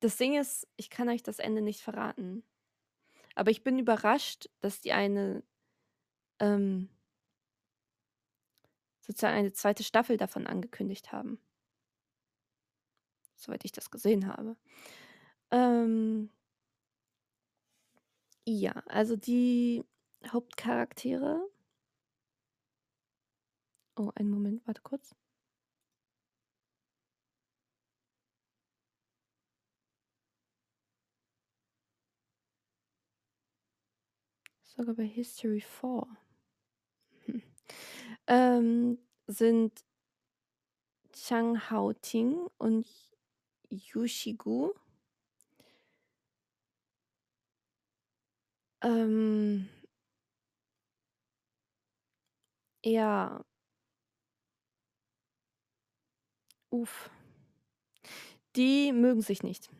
Das 0.00 0.16
Ding 0.16 0.38
ist, 0.38 0.66
ich 0.76 0.90
kann 0.90 1.08
euch 1.08 1.22
das 1.22 1.38
Ende 1.38 1.60
nicht 1.62 1.80
verraten. 1.82 2.42
Aber 3.34 3.50
ich 3.50 3.62
bin 3.62 3.78
überrascht, 3.78 4.48
dass 4.60 4.80
die 4.80 4.92
eine 4.92 5.42
ähm 6.40 6.88
sozusagen 9.00 9.36
eine 9.36 9.52
zweite 9.52 9.82
Staffel 9.82 10.16
davon 10.16 10.46
angekündigt 10.46 11.12
haben. 11.12 11.40
Soweit 13.34 13.64
ich 13.64 13.72
das 13.72 13.90
gesehen 13.90 14.26
habe. 14.26 14.56
Ähm 15.50 16.30
ja, 18.46 18.72
also 18.86 19.16
die 19.16 19.84
Hauptcharaktere 20.26 21.50
Oh, 23.96 24.10
einen 24.14 24.30
Moment, 24.30 24.66
warte 24.66 24.80
kurz. 24.82 25.14
Sogar 34.76 34.94
bei 34.94 35.04
History 35.04 35.60
4. 35.60 36.06
Hm. 37.26 37.42
Ähm, 38.28 38.98
sind 39.26 39.84
Chang 41.12 41.56
Hao-Ting 41.70 42.46
und 42.58 42.86
Yu 43.70 44.06
Gu. 44.38 44.72
Ähm 48.82 49.68
Ja. 52.84 53.42
Uff. 56.72 57.10
Die 58.56 58.92
mögen 58.92 59.22
sich 59.22 59.42
nicht. 59.42 59.70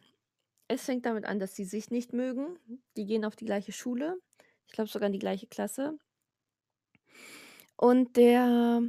Es 0.68 0.84
fängt 0.84 1.06
damit 1.06 1.26
an, 1.26 1.40
dass 1.40 1.56
sie 1.56 1.64
sich 1.64 1.90
nicht 1.90 2.12
mögen. 2.12 2.58
Die 2.96 3.06
gehen 3.06 3.24
auf 3.24 3.36
die 3.36 3.46
gleiche 3.46 3.72
Schule. 3.72 4.18
Ich 4.70 4.74
glaube 4.74 4.88
sogar 4.88 5.08
in 5.08 5.12
die 5.12 5.18
gleiche 5.18 5.48
Klasse. 5.48 5.98
Und 7.80 8.16
der 8.18 8.82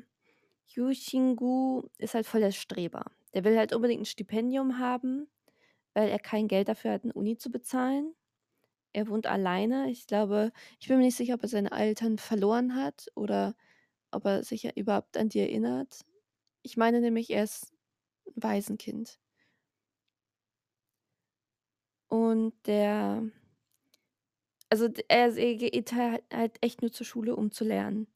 Yu 0.68 0.92
Xinggu 0.92 1.84
ist 1.98 2.16
halt 2.16 2.26
voll 2.28 2.42
der 2.42 2.52
Streber. 2.52 3.06
Der 3.34 3.44
will 3.46 3.58
halt 3.58 3.74
unbedingt 3.74 4.02
'n 4.04 4.06
Stipendium 4.06 4.80
haben, 4.80 5.30
weil 5.96 6.10
er 6.10 6.20
kein 6.20 6.48
Geld 6.50 6.70
dafür 6.70 6.94
hat, 6.94 7.06
'ne 7.06 7.14
Uni 7.14 7.38
zu 7.38 7.52
bezahlen. 7.52 8.16
Er 8.94 9.08
wohnt 9.10 9.28
alleine. 9.28 9.92
Ich 9.92 10.08
glaube 10.08 10.52
ich 10.80 10.88
bin 10.90 10.98
mir 11.00 11.06
nicht 11.06 11.18
sicher, 11.18 11.36
ob 11.36 11.44
er 11.44 11.50
seine 11.50 11.72
Eltern 11.72 12.18
verloren 12.20 12.76
hat 12.76 13.08
oder 13.16 13.56
ob 14.12 14.26
er 14.26 14.44
sich 14.44 14.78
überhaupt 14.78 15.18
an 15.18 15.30
die 15.30 15.40
erinnert. 15.42 16.02
Ich 16.64 16.78
meine 16.78 17.02
nämlich, 17.02 17.32
er 17.32 17.44
ist 17.46 17.74
'n 18.28 18.44
Waisenkind. 18.44 19.18
Und 22.12 22.52
der 22.68 23.24
also, 24.72 24.88
er 25.10 25.32
geht 25.34 25.92
halt 25.94 26.58
echt 26.62 26.82
nur 26.82 26.92
zur 26.92 27.06
Schule, 27.06 27.36
um 27.36 27.52
zu 27.52 27.66
lernen. 27.66 28.08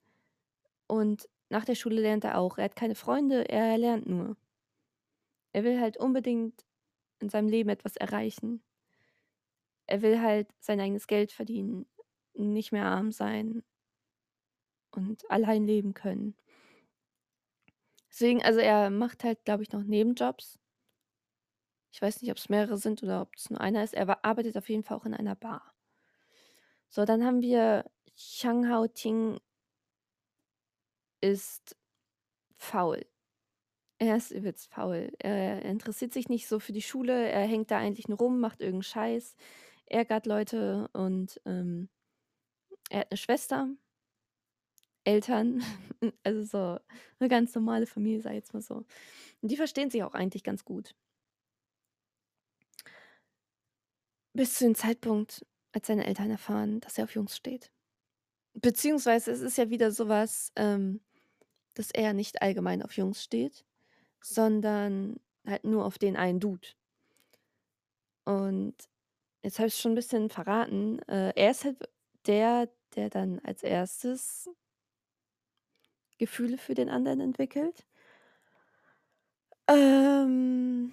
Und 0.87 1.29
nach 1.49 1.65
der 1.65 1.75
Schule 1.75 2.01
lernt 2.01 2.23
er 2.23 2.37
auch. 2.39 2.57
Er 2.57 2.65
hat 2.65 2.75
keine 2.75 2.95
Freunde, 2.95 3.49
er 3.49 3.77
lernt 3.77 4.07
nur. 4.07 4.37
Er 5.53 5.63
will 5.63 5.79
halt 5.79 5.95
unbedingt 5.97 6.65
in 7.19 7.29
seinem 7.29 7.47
Leben 7.47 7.69
etwas 7.69 7.95
erreichen. 7.97 8.61
Er 9.87 10.01
will 10.01 10.19
halt 10.21 10.47
sein 10.59 10.79
eigenes 10.79 11.07
Geld 11.07 11.31
verdienen, 11.31 11.85
nicht 12.33 12.71
mehr 12.71 12.85
arm 12.85 13.11
sein 13.11 13.63
und 14.91 15.29
allein 15.29 15.65
leben 15.65 15.93
können. 15.93 16.35
Deswegen 18.09 18.41
also, 18.43 18.59
er 18.59 18.89
macht 18.89 19.23
halt, 19.23 19.43
glaube 19.45 19.63
ich, 19.63 19.71
noch 19.71 19.83
Nebenjobs. 19.83 20.57
Ich 21.93 22.01
weiß 22.01 22.21
nicht, 22.21 22.31
ob's 22.31 22.49
mehrere 22.49 22.77
sind 22.77 23.03
oder 23.03 23.21
ob's 23.21 23.49
nur 23.49 23.61
einer 23.61 23.83
ist. 23.83 23.93
Er 23.93 24.23
arbeitet 24.25 24.57
auf 24.57 24.69
jeden 24.69 24.83
Fall 24.83 24.97
auch 24.97 25.05
in 25.05 25.13
einer 25.13 25.35
Bar. 25.35 25.74
So, 26.95 27.03
dann 27.03 27.25
haben 27.25 27.41
wir 27.41 27.83
Chang 28.15 28.69
Hao-Ting 28.69 29.37
ist 31.23 31.75
faul. 32.57 33.05
Er 33.99 34.17
ist 34.17 34.31
übelst 34.31 34.69
faul. 34.73 35.11
Er 35.19 35.63
interessiert 35.63 36.13
sich 36.13 36.29
nicht 36.29 36.47
so 36.47 36.59
für 36.59 36.73
die 36.73 36.81
Schule. 36.81 37.29
Er 37.29 37.45
hängt 37.47 37.71
da 37.71 37.77
eigentlich 37.79 38.07
nur 38.09 38.19
rum, 38.19 38.39
macht 38.39 38.61
irgend 38.61 38.81
'n 38.81 38.83
Scheiß, 38.83 39.35
ärgert 39.87 40.25
Leute 40.27 40.89
und, 40.93 41.41
ähm, 41.45 41.89
er 42.89 43.01
hat 43.01 43.11
'ne 43.11 43.17
Schwester. 43.17 43.69
Eltern, 45.07 45.61
also 46.23 46.43
so 46.43 46.79
'ne 47.19 47.29
ganz 47.29 47.53
normale 47.55 47.85
Familie, 47.85 48.19
ich 48.19 48.25
jetzt 48.35 48.53
mal 48.53 48.61
so. 48.61 48.85
Und 49.41 49.51
die 49.51 49.57
verstehen 49.57 49.89
sich 49.91 50.03
auch 50.03 50.15
eigentlich 50.15 50.43
ganz 50.43 50.65
gut. 50.65 50.93
Bis 54.35 54.55
zu 54.55 54.65
dem 54.65 54.75
Zeitpunkt, 54.75 55.45
als 55.75 55.87
seine 55.87 56.07
Eltern 56.07 56.31
erfahren, 56.31 56.79
dass 56.81 56.97
er 56.97 57.05
auf 57.05 57.15
Jungs 57.15 57.37
steht. 57.37 57.71
Beziehungsweise 58.53 59.31
es 59.31 59.41
ist 59.41 59.57
ja 59.57 59.69
wieder 59.69 59.91
so 59.91 60.09
was, 60.09 60.51
ähm, 60.57 61.01
dass 61.75 61.91
er 61.91 62.13
nicht 62.13 62.41
allgemein 62.41 62.83
auf 62.83 62.93
Jungs 62.97 63.23
steht, 63.23 63.65
sondern 64.21 65.17
halt 65.47 65.65
nur 65.65 65.85
auf 65.85 65.99
den 65.99 66.17
einen 66.17 66.39
Dude. 66.41 66.69
Und 68.27 68.75
jetzt 69.43 69.59
habe 69.59 69.67
ich's 69.69 69.79
schon 69.81 69.93
'n 69.93 69.95
bisschen 69.95 70.29
verraten. 70.29 70.99
Äh, 71.09 71.33
er 71.35 71.51
ist 71.51 71.65
halt 71.65 71.77
der, 72.27 72.69
der 72.95 73.09
dann 73.09 73.39
als 73.41 73.63
Erstes 73.63 74.49
Gefühle 76.19 76.57
für 76.57 76.73
den 76.75 76.89
anderen 76.89 77.19
entwickelt. 77.19 77.85
Ähm 79.67 80.91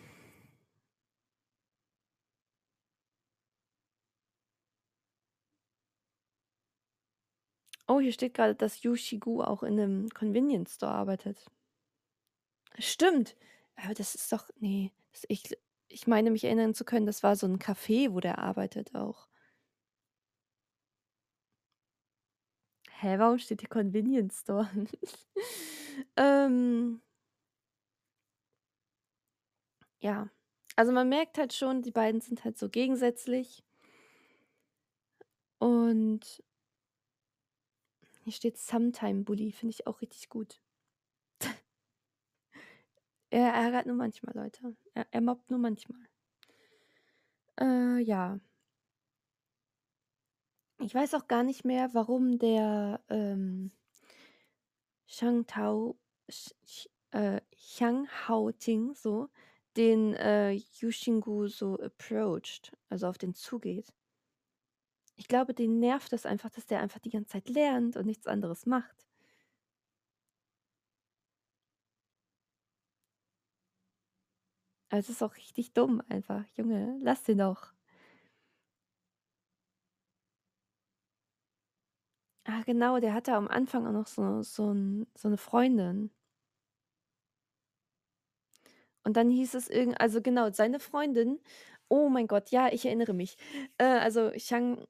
Oh, 7.88 7.99
hier 8.01 8.12
steht 8.12 8.35
grade, 8.35 8.55
dass 8.55 8.83
Yu 8.85 8.95
Gu 9.18 9.42
auch 9.42 9.62
in 9.64 9.75
'nem 9.75 10.09
Convenience 10.11 10.75
Store 10.77 10.92
arbeitet. 10.92 11.45
Stimmt, 12.79 13.37
aber 13.77 13.95
das 13.95 14.14
ist 14.14 14.33
doch 14.33 14.49
ne, 14.61 14.90
das 15.12 15.25
ich 15.29 15.42
ich 15.88 16.07
meine 16.07 16.31
mich 16.31 16.45
erinnern 16.45 16.73
zu 16.75 16.85
können, 16.87 17.05
das 17.07 17.23
war 17.23 17.37
so 17.37 17.47
'n 17.47 17.59
Café, 17.59 18.12
wo 18.14 18.21
der 18.21 18.38
arbeitet 18.38 18.95
auch. 18.95 19.27
Hä, 23.01 23.16
warum 23.18 23.38
steht 23.38 23.61
hier 23.61 23.68
Convenience 23.68 24.40
Store? 24.40 24.68
Ähm 26.16 27.01
Ja, 30.03 30.29
also 30.75 30.90
man 30.92 31.09
merkt 31.09 31.38
halt 31.38 31.53
schon, 31.53 31.81
die 31.83 31.92
beiden 31.92 32.21
sind 32.21 32.45
halt 32.45 32.59
so 32.59 32.68
gegensätzlich. 32.68 33.62
Und 35.62 36.42
hier 38.23 38.33
steht 38.33 38.59
Sometime 38.59 39.25
Bully, 39.25 39.53
finde 39.53 39.75
ich 39.75 39.87
auch 39.87 40.01
richtig 40.01 40.29
gut. 40.29 40.61
Er 43.31 43.51
ärgert 43.55 43.87
nur 43.87 43.97
manchmal 43.97 44.35
Leute. 44.37 44.77
Er 44.93 45.07
er 45.11 45.21
mobbt 45.23 45.51
nur 45.51 45.59
manchmal. 45.59 46.07
Äh, 47.59 47.99
ja. 48.03 48.39
Ich 50.81 50.95
weiß 50.95 51.15
auch 51.15 51.29
gar 51.29 51.43
nicht 51.43 51.65
mehr, 51.65 51.95
warum 51.95 52.39
der, 52.39 53.01
ähm 53.09 53.73
Shang 55.07 55.47
Tao 55.47 55.99
ch 56.31 56.89
äh, 57.11 57.41
Chang 57.57 58.09
Hao-Ting 58.27 58.95
so 58.95 59.29
den, 59.77 60.15
äh, 60.15 60.53
Yu 60.53 60.89
Xinggu 60.91 61.49
so 61.49 61.79
approached, 61.79 62.73
also 62.89 63.07
auf 63.09 63.19
den 63.19 63.35
zugeht. 63.35 63.93
Ich 65.23 65.29
glaube, 65.29 65.55
den 65.55 65.79
nervt 65.79 66.13
das 66.13 66.27
einfach, 66.27 66.51
dass 66.51 66.67
der 66.67 66.81
einfach 66.81 66.99
die 66.99 67.11
ganze 67.11 67.31
Zeit 67.35 67.49
lernt 67.49 67.97
und 67.97 68.07
nichts 68.07 68.27
anderes 68.27 68.67
macht. 68.67 69.05
Es 74.91 75.09
ist 75.09 75.23
auch 75.23 75.37
richtig 75.37 75.73
dumm 75.73 76.03
einfach. 76.09 76.45
Junge, 76.57 76.97
lass 77.03 77.23
den 77.25 77.39
doch. 77.39 77.73
Ah, 82.47 82.63
genau, 82.67 82.99
der 82.99 83.15
hatte 83.15 83.35
am 83.35 83.47
Anfang 83.49 83.87
auch 83.87 83.93
noch 83.93 84.07
so 84.09 84.43
so 84.43 84.71
'n 84.71 85.07
so 85.15 85.29
'ne 85.29 85.37
Freundin. 85.37 86.11
Und 89.07 89.17
dann 89.17 89.31
hieß 89.31 89.55
es 89.55 89.69
irgend 89.69 90.01
also 90.01 90.21
genau, 90.23 90.51
seine 90.53 90.81
Freundin 90.81 91.41
oh 91.89 92.09
mein 92.09 92.27
Gott, 92.27 92.51
ja, 92.51 92.69
ich 92.73 92.87
erinnere 92.87 93.13
mich. 93.13 93.37
Äh, 93.77 93.85
also 93.85 94.31
Chang 94.39 94.83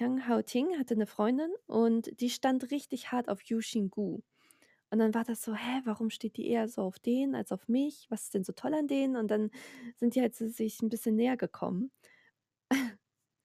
Chang 0.00 0.26
Hao-Ting 0.26 0.78
hatte 0.78 0.96
'ne 0.96 1.04
Freundin 1.06 1.50
und 1.66 2.18
die 2.22 2.30
stand 2.30 2.70
richtig 2.70 3.12
hart 3.12 3.28
auf 3.28 3.42
Yu 3.42 3.58
Xinggu. 3.58 4.20
Und 4.90 4.98
dann 5.00 5.14
war 5.14 5.24
das 5.24 5.42
so: 5.42 5.54
„Hä, 5.54 5.82
warum 5.84 6.10
steht 6.10 6.36
die 6.38 6.48
eher 6.48 6.68
so 6.68 6.82
auf 6.82 6.98
den 7.00 7.34
als 7.34 7.52
auf 7.52 7.68
mich? 7.68 8.06
Was 8.10 8.24
ist 8.24 8.34
denn 8.34 8.44
so 8.44 8.52
toll 8.54 8.74
an 8.74 8.88
denen?“ 8.88 9.16
Und 9.16 9.30
dann 9.30 9.50
sind 9.98 10.14
die 10.16 10.22
halt 10.22 10.34
sich 10.36 10.80
'n 10.82 10.88
bisschen 10.90 11.16
näher 11.16 11.36
gekommen. 11.36 11.92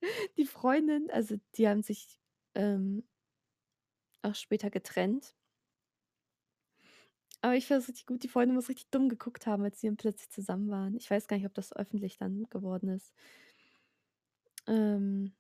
Die 0.38 0.46
Freundin 0.46 1.10
also, 1.12 1.38
die 1.58 1.68
haben 1.70 1.84
sich, 1.84 2.20
ähm 2.56 3.04
auch 4.24 4.36
später 4.36 4.70
getrennt. 4.70 5.34
Aber 7.44 7.56
ich 7.56 7.66
finde 7.68 7.80
das 7.82 7.90
richtig 7.90 8.06
gut. 8.06 8.24
Die 8.24 8.28
Freundin 8.28 8.56
muss 8.56 8.70
richtig 8.70 8.90
dumm 8.92 9.10
geguckt 9.10 9.46
haben, 9.48 9.64
als 9.64 9.80
sie 9.80 9.88
dann 9.88 9.98
plötzlich 9.98 10.30
zusammen 10.30 10.70
waren. 10.70 10.96
Ich 10.96 11.10
weiß 11.10 11.28
gar 11.28 11.38
nicht, 11.38 11.46
ob 11.46 11.54
das 11.54 11.74
öffentlich 11.76 12.18
dann 12.18 12.48
geworden 12.50 12.90
ist. 12.90 13.12
Ähm 14.68 15.36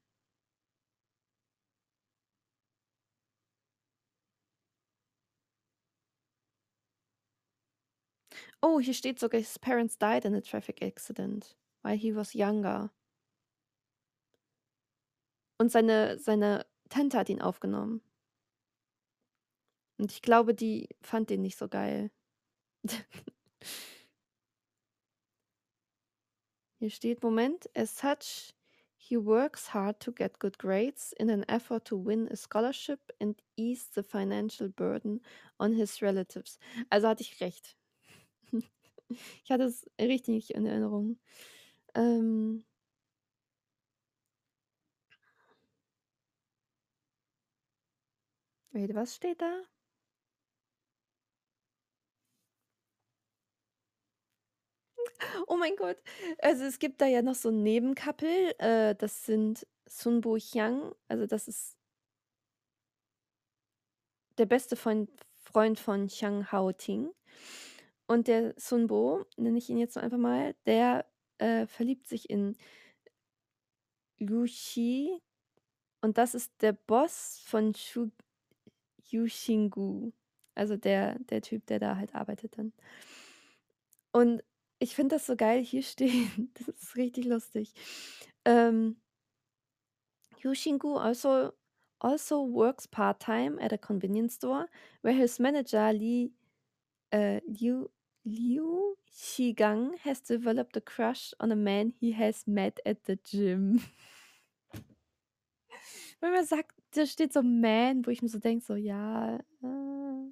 Oh, 8.68 8.80
hier 8.80 8.96
steht 8.96 9.20
sogar, 9.20 9.40
his 9.40 9.60
parents 9.60 9.96
died 9.96 10.26
in 10.26 10.34
a 10.34 10.42
traffic 10.42 10.82
accident 10.82 11.56
while 11.84 11.96
he 11.96 12.16
was 12.16 12.34
younger. 12.34 12.90
Und 15.60 15.72
seine 15.72 16.18
seine 16.18 16.66
Tante 16.90 17.20
hat 17.20 17.30
ihn 17.30 17.42
aufgenommen. 17.42 18.02
Und 20.00 20.12
ich 20.12 20.24
glaube, 20.24 20.56
die 20.56 20.90
fand 21.02 21.30
den 21.30 21.44
nicht 21.44 21.60
so 21.60 21.68
geil. 21.68 22.10
Hier 26.80 26.90
steht 26.90 27.22
Moment, 27.22 27.70
as 27.76 27.96
such, 27.96 28.56
he 28.98 29.16
works 29.16 29.76
hard 29.76 30.00
to 30.00 30.12
get 30.12 30.40
good 30.40 30.58
grades 30.58 31.14
in 31.14 31.30
an 31.30 31.44
effort 31.44 31.86
to 31.86 31.96
win 31.96 32.28
a 32.32 32.36
scholarship 32.36 33.12
and 33.22 33.40
ease 33.56 33.92
the 33.94 34.02
financial 34.02 34.70
burden 34.70 35.22
on 35.60 35.74
his 35.74 36.02
relatives. 36.02 36.58
Also, 36.90 37.10
hatte 37.10 37.22
ich 37.22 37.40
recht. 37.40 37.78
Ich 39.44 39.52
hatte 39.52 39.64
es 39.64 39.86
richtig 40.00 40.54
in 40.56 40.66
Erinnerung. 40.66 41.18
Ähm 41.96 42.64
Wait, 48.74 48.94
was 48.94 49.16
steht 49.16 49.42
da? 49.42 49.64
Oh 55.48 55.58
mein 55.58 55.76
Gott. 55.76 55.98
Also, 56.42 56.64
es 56.66 56.80
gibt 56.80 57.02
da 57.02 57.06
ja 57.08 57.22
noch 57.22 57.36
so 57.36 57.50
'n 57.50 57.64
Nebencouple, 57.64 58.58
äh, 58.60 58.96
das 58.96 59.26
sind 59.26 59.66
Sun 59.88 60.22
Bo 60.22 60.38
Chiang, 60.38 60.94
also, 61.08 61.26
das 61.28 61.48
ist 61.48 61.74
der 64.38 64.46
beste 64.46 64.76
Freund 64.76 65.80
von 65.80 66.08
Chiang 66.08 66.52
Hao-Ting. 66.52 67.10
Und 68.08 68.28
der 68.28 68.54
Sun 68.58 68.88
Bo, 68.88 69.26
nenne 69.38 69.58
ich 69.58 69.70
ihn 69.70 69.78
jetzt 69.78 69.98
einfach 69.98 70.18
mal, 70.18 70.56
der, 70.66 71.06
äh, 71.40 71.66
verliebt 71.68 72.08
sich 72.08 72.30
in 72.30 72.56
Qi 74.18 75.20
und 76.02 76.18
das 76.18 76.36
ist 76.36 76.54
der 76.62 76.74
Boss 76.74 77.42
von 77.46 77.74
Shu 77.74 78.12
Yu 79.10 79.26
Xinggu, 79.26 80.12
also, 80.56 80.78
der 80.78 81.20
der 81.20 81.42
Typ, 81.42 81.66
der 81.68 81.80
da 81.80 81.98
halt 81.98 82.16
arbeitet 82.16 82.58
dann. 82.58 82.74
Und 84.14 84.44
ich 84.80 84.96
finde 84.96 85.16
das 85.16 85.26
so 85.26 85.36
geil, 85.36 85.64
hier 85.64 85.84
stehen 85.84 86.52
das 86.54 86.68
ist 86.70 86.96
richtig 86.96 87.26
lustig. 87.26 87.74
Ähm 88.46 88.98
Yu 90.40 90.52
Xinggu 90.54 90.98
also 90.98 91.54
also 92.00 92.54
works 92.54 92.88
part-time 92.88 93.60
at 93.60 93.74
a 93.74 93.78
convenience 93.78 94.36
store 94.36 94.68
where 95.02 95.16
his 95.16 95.40
manager 95.40 95.92
Li 95.94 96.34
äh, 97.12 97.42
Liu 97.48 97.90
Liu 98.26 98.98
Xigang 99.10 99.98
has 100.00 100.20
developed 100.20 100.76
a 100.76 100.82
crush 100.82 101.34
on 101.40 101.50
a 101.50 101.56
man 101.56 101.94
he 101.98 102.12
has 102.12 102.46
met 102.46 102.82
at 102.86 103.06
the 103.06 103.16
gym. 103.16 103.80
Wenn 106.22 106.32
man 106.34 106.46
sagt 106.46 106.72
da 106.92 107.06
steht 107.06 107.34
so 107.34 107.42
„man“, 107.44 108.06
wo 108.06 108.10
ich 108.12 108.22
mir 108.22 108.30
so 108.30 108.40
denke, 108.40 108.64
so: 108.66 108.76
„Ja, 108.76 109.38
äh“ 109.62 110.32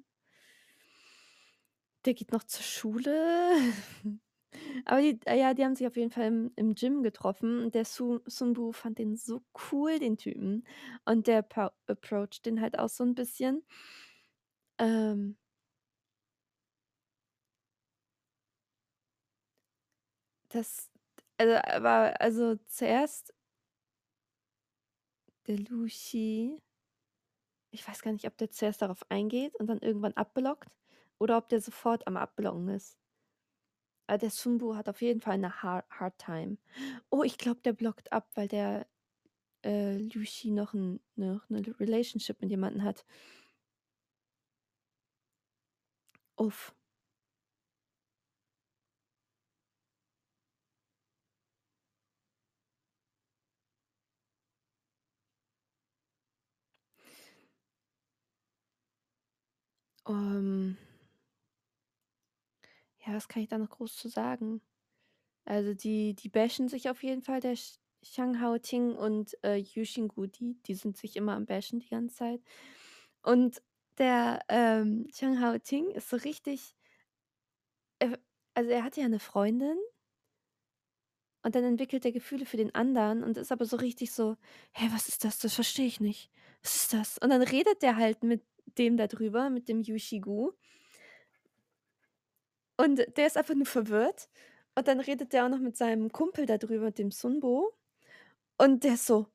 der 2.04 2.14
geht 2.14 2.32
noch 2.32 2.44
zur 2.44 2.62
Schule. 2.62 3.54
Aber 4.86 5.00
die 5.02 5.18
äh, 5.26 5.38
ja, 5.38 5.54
die 5.54 5.64
haben 5.64 5.74
sich 5.76 5.86
auf 5.86 5.96
jeden 5.96 6.10
Fall 6.10 6.26
im 6.28 6.52
im 6.56 6.74
Gym 6.74 7.02
getroffen 7.02 7.70
der 7.72 7.84
Su 7.84 8.20
Sun 8.26 8.54
Bu 8.54 8.72
fand 8.72 8.98
den 8.98 9.16
so 9.16 9.42
cool, 9.72 9.98
den 9.98 10.16
Typen. 10.18 10.66
Und 11.04 11.26
der 11.26 11.42
pro 11.42 11.70
approacht 11.86 12.46
den 12.46 12.60
halt 12.60 12.78
auch 12.78 12.88
so 12.88 13.04
'n 13.04 13.14
bisschen. 13.14 13.64
Ähm 14.78 15.36
Das 20.54 20.88
also, 21.36 21.56
aber 21.64 22.14
also, 22.20 22.54
zuerst 22.68 23.32
der 25.46 25.56
Qi 25.88 26.56
ich 27.74 27.86
weiß 27.86 28.02
gar 28.02 28.12
nicht, 28.12 28.26
ob 28.26 28.36
der 28.38 28.50
zuerst 28.50 28.82
darauf 28.82 29.04
eingeht 29.10 29.56
und 29.56 29.66
dann 29.66 29.80
irgendwann 29.80 30.12
abblockt 30.14 30.68
oder 31.18 31.36
ob 31.38 31.48
der 31.48 31.60
sofort 31.60 32.06
am 32.06 32.16
Abblocken 32.16 32.68
ist. 32.68 32.94
Ah, 34.10 34.18
der 34.18 34.28
Sun 34.30 34.58
Bu 34.58 34.76
hat 34.76 34.88
auf 34.88 35.00
jeden 35.00 35.20
Fall 35.22 35.38
'ne 35.38 35.62
har 35.62 35.84
hard 35.88 36.18
time. 36.18 36.58
Oh, 37.10 37.22
ich 37.22 37.38
glaube, 37.38 37.60
der 37.62 37.72
blockt 37.72 38.12
ab, 38.12 38.28
weil 38.34 38.48
der, 38.48 38.86
äh, 39.62 39.98
Qi 40.24 40.50
noch 40.52 40.74
'n 40.74 41.00
noch 41.16 41.48
'ne 41.50 41.62
Relationship 41.80 42.40
mit 42.42 42.50
jemandem 42.50 42.84
hat. 42.84 43.04
Uff. 46.38 46.74
Ähm 60.08 60.76
Ja, 63.00 63.14
was 63.14 63.28
kann 63.28 63.42
ich 63.42 63.48
da 63.48 63.58
noch 63.58 63.70
groß 63.70 63.96
zu 63.96 64.08
sagen? 64.08 64.60
Also, 65.44 65.74
die 65.74 66.14
die 66.14 66.28
bashen 66.30 66.68
sich 66.68 66.90
auf 66.90 67.02
jeden 67.02 67.22
Fall, 67.22 67.40
der 67.40 67.54
Ch 67.56 67.78
Chiang 68.04 68.40
Hao-Ting 68.40 68.96
und, 68.96 69.36
äh, 69.44 69.56
Yu 69.58 69.82
Xinggu, 69.84 70.26
die 70.26 70.56
die 70.66 70.74
sind 70.74 70.96
sich 70.98 71.16
immer 71.16 71.34
am 71.36 71.46
bashen 71.46 71.80
die 71.80 71.88
ganze 71.88 72.16
Zeit. 72.16 72.42
Und 73.22 73.62
der, 73.98 74.40
ähm, 74.48 75.08
Chiang 75.12 75.40
Hao-Ting 75.40 75.90
ist 75.90 76.10
so 76.10 76.16
richtig 76.18 76.74
äh, 78.02 78.16
also, 78.54 78.70
er 78.70 78.84
hat 78.84 78.96
ja 78.96 79.08
'ne 79.08 79.18
Freundin 79.20 79.76
und 81.44 81.54
dann 81.54 81.64
entwickelt 81.64 82.04
er 82.06 82.12
Gefühle 82.12 82.46
für 82.46 82.56
den 82.56 82.74
anderen 82.74 83.22
und 83.22 83.36
ist 83.36 83.52
aber 83.52 83.66
so 83.66 83.76
richtig 83.76 84.12
so: 84.12 84.36
„Hä, 84.72 84.88
was 84.92 85.08
ist 85.08 85.24
das? 85.24 85.38
Das 85.38 85.54
verstehe 85.54 85.86
ich 85.86 86.00
nicht. 86.00 86.30
Was 86.62 86.74
ist 86.76 86.92
das?“ 86.94 87.18
Und 87.18 87.28
dann 87.30 87.42
redet 87.42 87.82
der 87.82 87.96
halt 87.96 88.22
mit 88.24 88.42
dem 88.78 88.96
da 88.96 89.06
drüber, 89.06 89.50
mit 89.50 89.68
dem 89.68 89.80
Yu 89.82 89.96
Xigu. 89.96 90.52
Und 92.78 93.06
der 93.16 93.26
ist 93.26 93.36
einfach 93.36 93.54
nur 93.54 93.66
verwirrt 93.66 94.28
und 94.74 94.88
dann 94.88 95.00
redet 95.00 95.32
der 95.32 95.44
auch 95.46 95.48
noch 95.48 95.60
mit 95.60 95.76
seinem 95.76 96.10
Kumpel 96.10 96.46
da 96.46 96.58
drüber, 96.58 96.90
dem 96.90 97.10
Sun 97.10 97.40
Bo. 97.40 97.72
Und 98.58 98.84
der 98.84 98.94
ist 98.94 99.06
so: 99.06 99.28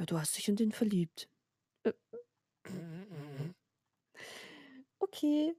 „Ja, 0.00 0.06
du 0.06 0.18
hast 0.18 0.36
dich 0.38 0.48
in 0.48 0.56
den 0.56 0.72
verliebt.“ 0.72 1.28
Äh. 1.84 1.92
Okay. 5.02 5.54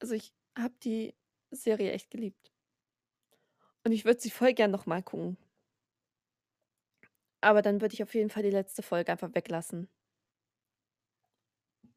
Also, 0.00 0.14
ich 0.14 0.32
habe 0.56 0.74
die 0.82 1.14
Serie 1.50 1.92
echt 1.92 2.10
geliebt. 2.10 2.50
Und 3.86 3.92
ich 3.92 4.04
würde 4.04 4.20
sie 4.20 4.30
voll 4.30 4.54
gern 4.54 4.70
noch 4.70 4.86
mal 4.86 5.02
gucken. 5.02 5.36
Aber 7.40 7.62
dann 7.62 7.80
würde 7.80 7.94
ich 7.94 8.02
auf 8.02 8.14
jeden 8.14 8.28
Fall 8.30 8.42
die 8.42 8.50
letzte 8.50 8.82
Folge 8.82 9.12
einfach 9.12 9.34
weglassen. 9.34 9.88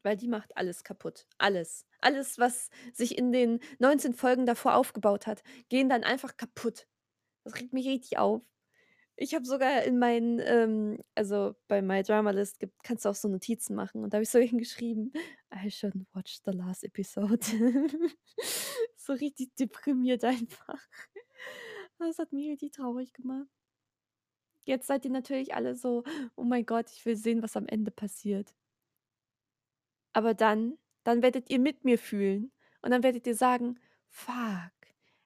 Weil 0.04 0.16
die 0.16 0.28
macht 0.28 0.56
alles 0.56 0.84
kaputt. 0.84 1.26
Alles. 1.38 1.86
Alles, 2.00 2.38
was 2.38 2.70
sich 2.94 3.18
in 3.18 3.32
den 3.32 3.60
19 3.78 4.14
Folgen 4.14 4.46
davor 4.46 4.76
aufgebaut 4.76 5.26
hat, 5.26 5.42
gehen 5.68 5.88
dann 5.88 6.04
einfach 6.04 6.36
kaputt. 6.36 6.86
Das 7.44 7.56
regt 7.56 7.72
mich 7.74 7.88
richtig 7.88 8.18
auf. 8.18 8.42
Ich 9.16 9.34
habe 9.34 9.44
sogar 9.46 9.82
in 9.84 9.98
meinen, 9.98 10.40
ähm 10.40 11.00
also, 11.16 11.54
bei 11.68 11.82
My 11.82 12.02
Drama 12.02 12.30
List 12.32 12.60
gibt 12.60 12.82
kannst 12.84 13.04
du 13.04 13.10
auch 13.10 13.14
so 13.16 13.28
Notizen 13.28 13.74
machen 13.76 14.04
und 14.04 14.12
da 14.14 14.18
habe 14.18 14.24
ich 14.24 14.30
so 14.30 14.38
hingeschrieben: 14.40 15.12
„I 15.54 15.68
shouldn't 15.68 16.06
watch 16.14 16.40
the 16.44 16.52
last 16.52 16.84
episode.“ 16.84 17.40
So 18.96 19.14
richtig 19.14 19.54
deprimiert 19.56 20.24
einfach. 20.24 20.78
Das 21.98 22.18
hat 22.18 22.32
mich 22.32 22.48
richtig 22.48 22.72
traurig 22.72 23.12
gemacht. 23.12 23.48
Jetzt 24.66 24.86
seid 24.86 25.04
ihr 25.04 25.10
natürlich 25.10 25.54
alle 25.54 25.74
so: 25.74 26.04
„Oh 26.36 26.44
mein 26.44 26.64
Gott, 26.66 26.90
ich 26.92 27.04
will 27.06 27.16
sehen, 27.16 27.42
was 27.42 27.56
am 27.56 27.66
Ende 27.66 27.90
passiert.“ 27.90 28.54
Aber 30.18 30.34
dann 30.34 30.78
dann 31.04 31.22
werdet 31.22 31.48
ihr 31.50 31.58
mit 31.60 31.84
mir 31.84 31.98
fühlen 31.98 32.52
und 32.82 32.90
dann 32.90 33.02
werdet 33.04 33.26
ihr 33.26 33.34
sagen: 33.36 33.78
„Fuck, 34.10 34.72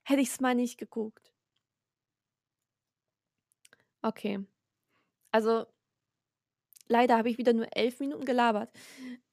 hätte 0.05 0.21
ich's 0.23 0.41
mal 0.41 0.55
nicht 0.55 0.79
geguckt.“ 0.79 1.33
Okay. 4.05 4.39
Also 5.33 5.69
Leider 6.89 7.17
habe 7.17 7.31
ich 7.31 7.39
wieder 7.39 7.53
nur 7.53 7.67
11 7.77 8.01
Minuten 8.01 8.25
gelabert. 8.25 8.71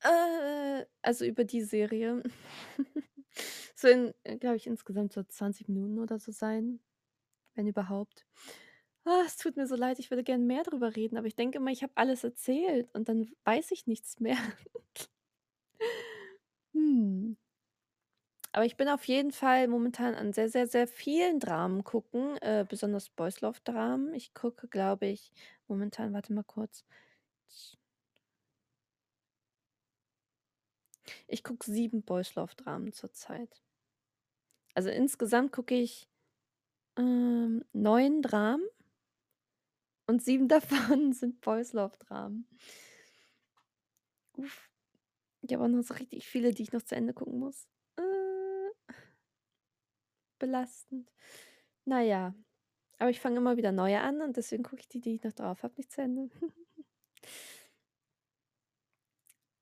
Äh, 0.02 0.86
also 1.02 1.26
über 1.26 1.44
die 1.44 1.62
Serie. 1.62 2.24
Sollen, 3.76 4.14
äh, 4.24 4.38
glaube 4.38 4.56
ich, 4.58 4.68
insgesamt 4.68 5.14
so 5.14 5.24
20 5.24 5.68
Minuten 5.68 6.00
oder 6.00 6.20
so 6.20 6.32
sein, 6.32 6.80
wenn 7.56 7.68
überhaupt. 7.68 8.26
Ah, 9.06 9.24
es 9.26 9.38
tut 9.38 9.58
mir 9.58 9.68
so 9.68 9.76
leid, 9.76 10.00
ich 10.00 10.12
würde 10.12 10.24
gern 10.24 10.48
mehr 10.48 10.64
drüber 10.64 10.96
reden, 10.96 11.18
aber 11.18 11.28
ich 11.28 11.36
denke 11.36 11.60
immer, 11.60 11.72
ich 11.72 11.84
habe 11.84 11.94
alles 11.96 12.24
erzählt 12.24 12.90
und 12.96 13.10
dann 13.10 13.32
weiß 13.46 13.72
ich 13.72 13.88
nichts 13.88 14.20
mehr. 14.20 14.38
Hm. 16.74 17.38
Aber 18.52 18.66
ich 18.66 18.78
bin 18.78 18.90
auf 18.90 19.06
jeden 19.06 19.32
Fall 19.32 19.68
momentan 19.68 20.16
an 20.16 20.34
sehr, 20.34 20.50
sehr, 20.50 20.68
sehr 20.68 20.88
vielen 20.88 21.40
Dramen 21.40 21.84
gucken, 21.84 22.38
äh, 22.42 22.66
besonders 22.68 23.10
Boys 23.10 23.42
Love 23.42 23.60
Dramen. 23.64 24.14
Ich 24.16 24.34
gucke, 24.34 24.68
glaube 24.68 25.06
ich, 25.08 25.32
momentan, 25.68 26.14
warte 26.14 26.34
mal 26.34 26.44
kurz. 26.44 26.84
Ich 31.28 31.44
gucke 31.44 31.66
7 31.72 32.02
Boys 32.04 32.36
Love 32.36 32.56
Dramen 32.56 32.92
zurzeit. 32.92 33.62
Also 34.74 34.90
insgesamt 34.90 35.52
gucke 35.52 35.76
ich, 35.76 36.10
ähm, 36.98 37.64
9 37.74 38.22
Dramen 38.22 38.66
und 40.08 40.24
7 40.24 40.48
davon 40.50 41.14
sind 41.14 41.42
Boys 41.42 41.74
Love 41.74 41.98
Dramen. 42.00 42.48
Uff. 44.38 44.69
Ich 45.50 45.56
habe 45.56 45.66
auch 45.66 45.70
noch 45.70 45.84
so 45.84 45.96
richtig 45.96 46.28
viele, 46.28 46.54
die 46.54 46.64
ich 46.64 46.72
noch 46.72 46.84
zu 46.84 46.96
Ende 46.96 47.14
gucken 47.14 47.40
muss. 47.40 47.68
Äh. 47.98 48.94
Belastend. 50.40 51.12
Na 51.86 52.02
ja, 52.02 52.36
aber 53.00 53.10
ich 53.10 53.20
fange 53.20 53.38
immer 53.38 53.58
wieder 53.58 53.72
neue 53.72 54.02
an 54.02 54.22
und 54.22 54.38
deswegen 54.38 54.64
gucke 54.64 54.82
ich 54.82 54.88
die, 54.88 55.02
die 55.02 55.16
ich 55.16 55.24
noch 55.24 55.34
drauf 55.34 55.64
habe, 55.64 55.74
nicht 55.78 55.92
zu 55.92 56.02
Ende. 56.02 56.30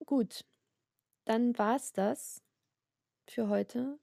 Gut, 0.06 0.46
dann 1.26 1.58
war's 1.58 1.94
das 1.94 2.42
für 3.30 3.50
heute. 3.50 4.00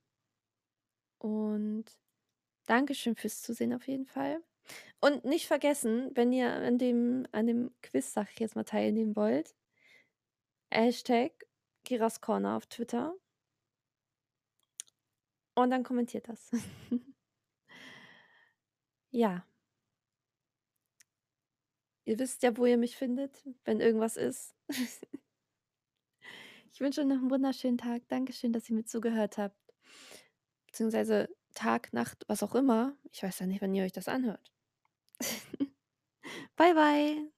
Und 1.18 1.84
Dankeschön 2.66 3.14
fürs 3.16 3.42
Zusehen 3.42 3.74
auf 3.74 3.86
jeden 3.88 4.06
Fall. 4.06 4.42
Und 5.00 5.24
nicht 5.24 5.46
vergessen, 5.46 6.10
wenn 6.14 6.32
ihr 6.32 6.50
an 6.50 6.78
dem 6.78 7.26
an 7.32 7.46
dem 7.46 7.74
Quiz, 7.82 8.12
sage 8.12 8.30
ich 8.32 8.40
jetzt 8.40 8.56
mal, 8.56 8.64
teilnehmen 8.64 9.16
wollt 9.16 9.54
Hashtag 10.70 11.32
Kiras 11.84 12.20
Corner 12.20 12.56
auf 12.56 12.66
Twitter. 12.66 13.14
Und 15.56 15.70
dann 15.70 15.82
kommentiert 15.84 16.28
das. 16.28 16.50
Ja. 19.12 19.46
Ihr 22.06 22.18
wisst 22.18 22.42
ja, 22.42 22.56
wo 22.56 22.66
ihr 22.66 22.76
mich 22.76 22.96
findet, 22.96 23.44
wenn 23.64 23.80
irgendwas 23.80 24.16
ist. 24.16 24.54
Ich 26.76 26.80
wünsche 26.80 27.02
euch 27.02 27.06
noch 27.06 27.22
'n 27.22 27.30
wunderschönen 27.30 27.78
Tag. 27.78 28.02
Dankeschön, 28.08 28.52
dass 28.52 28.68
ihr 28.68 28.74
mir 28.74 28.84
zugehört 28.84 29.38
habt. 29.38 29.54
Beziehungsweise 30.66 31.28
Tag, 31.54 31.92
Nacht, 31.92 32.24
was 32.26 32.42
auch 32.42 32.54
immer. 32.56 32.96
Ich 33.12 33.22
weiß 33.22 33.38
ja 33.38 33.46
nicht, 33.46 33.62
wann 33.62 33.74
ihr 33.74 33.84
euch 33.84 33.92
das 33.92 34.08
anhört. 34.08 34.50
Bye, 36.56 36.74
bye. 36.74 37.33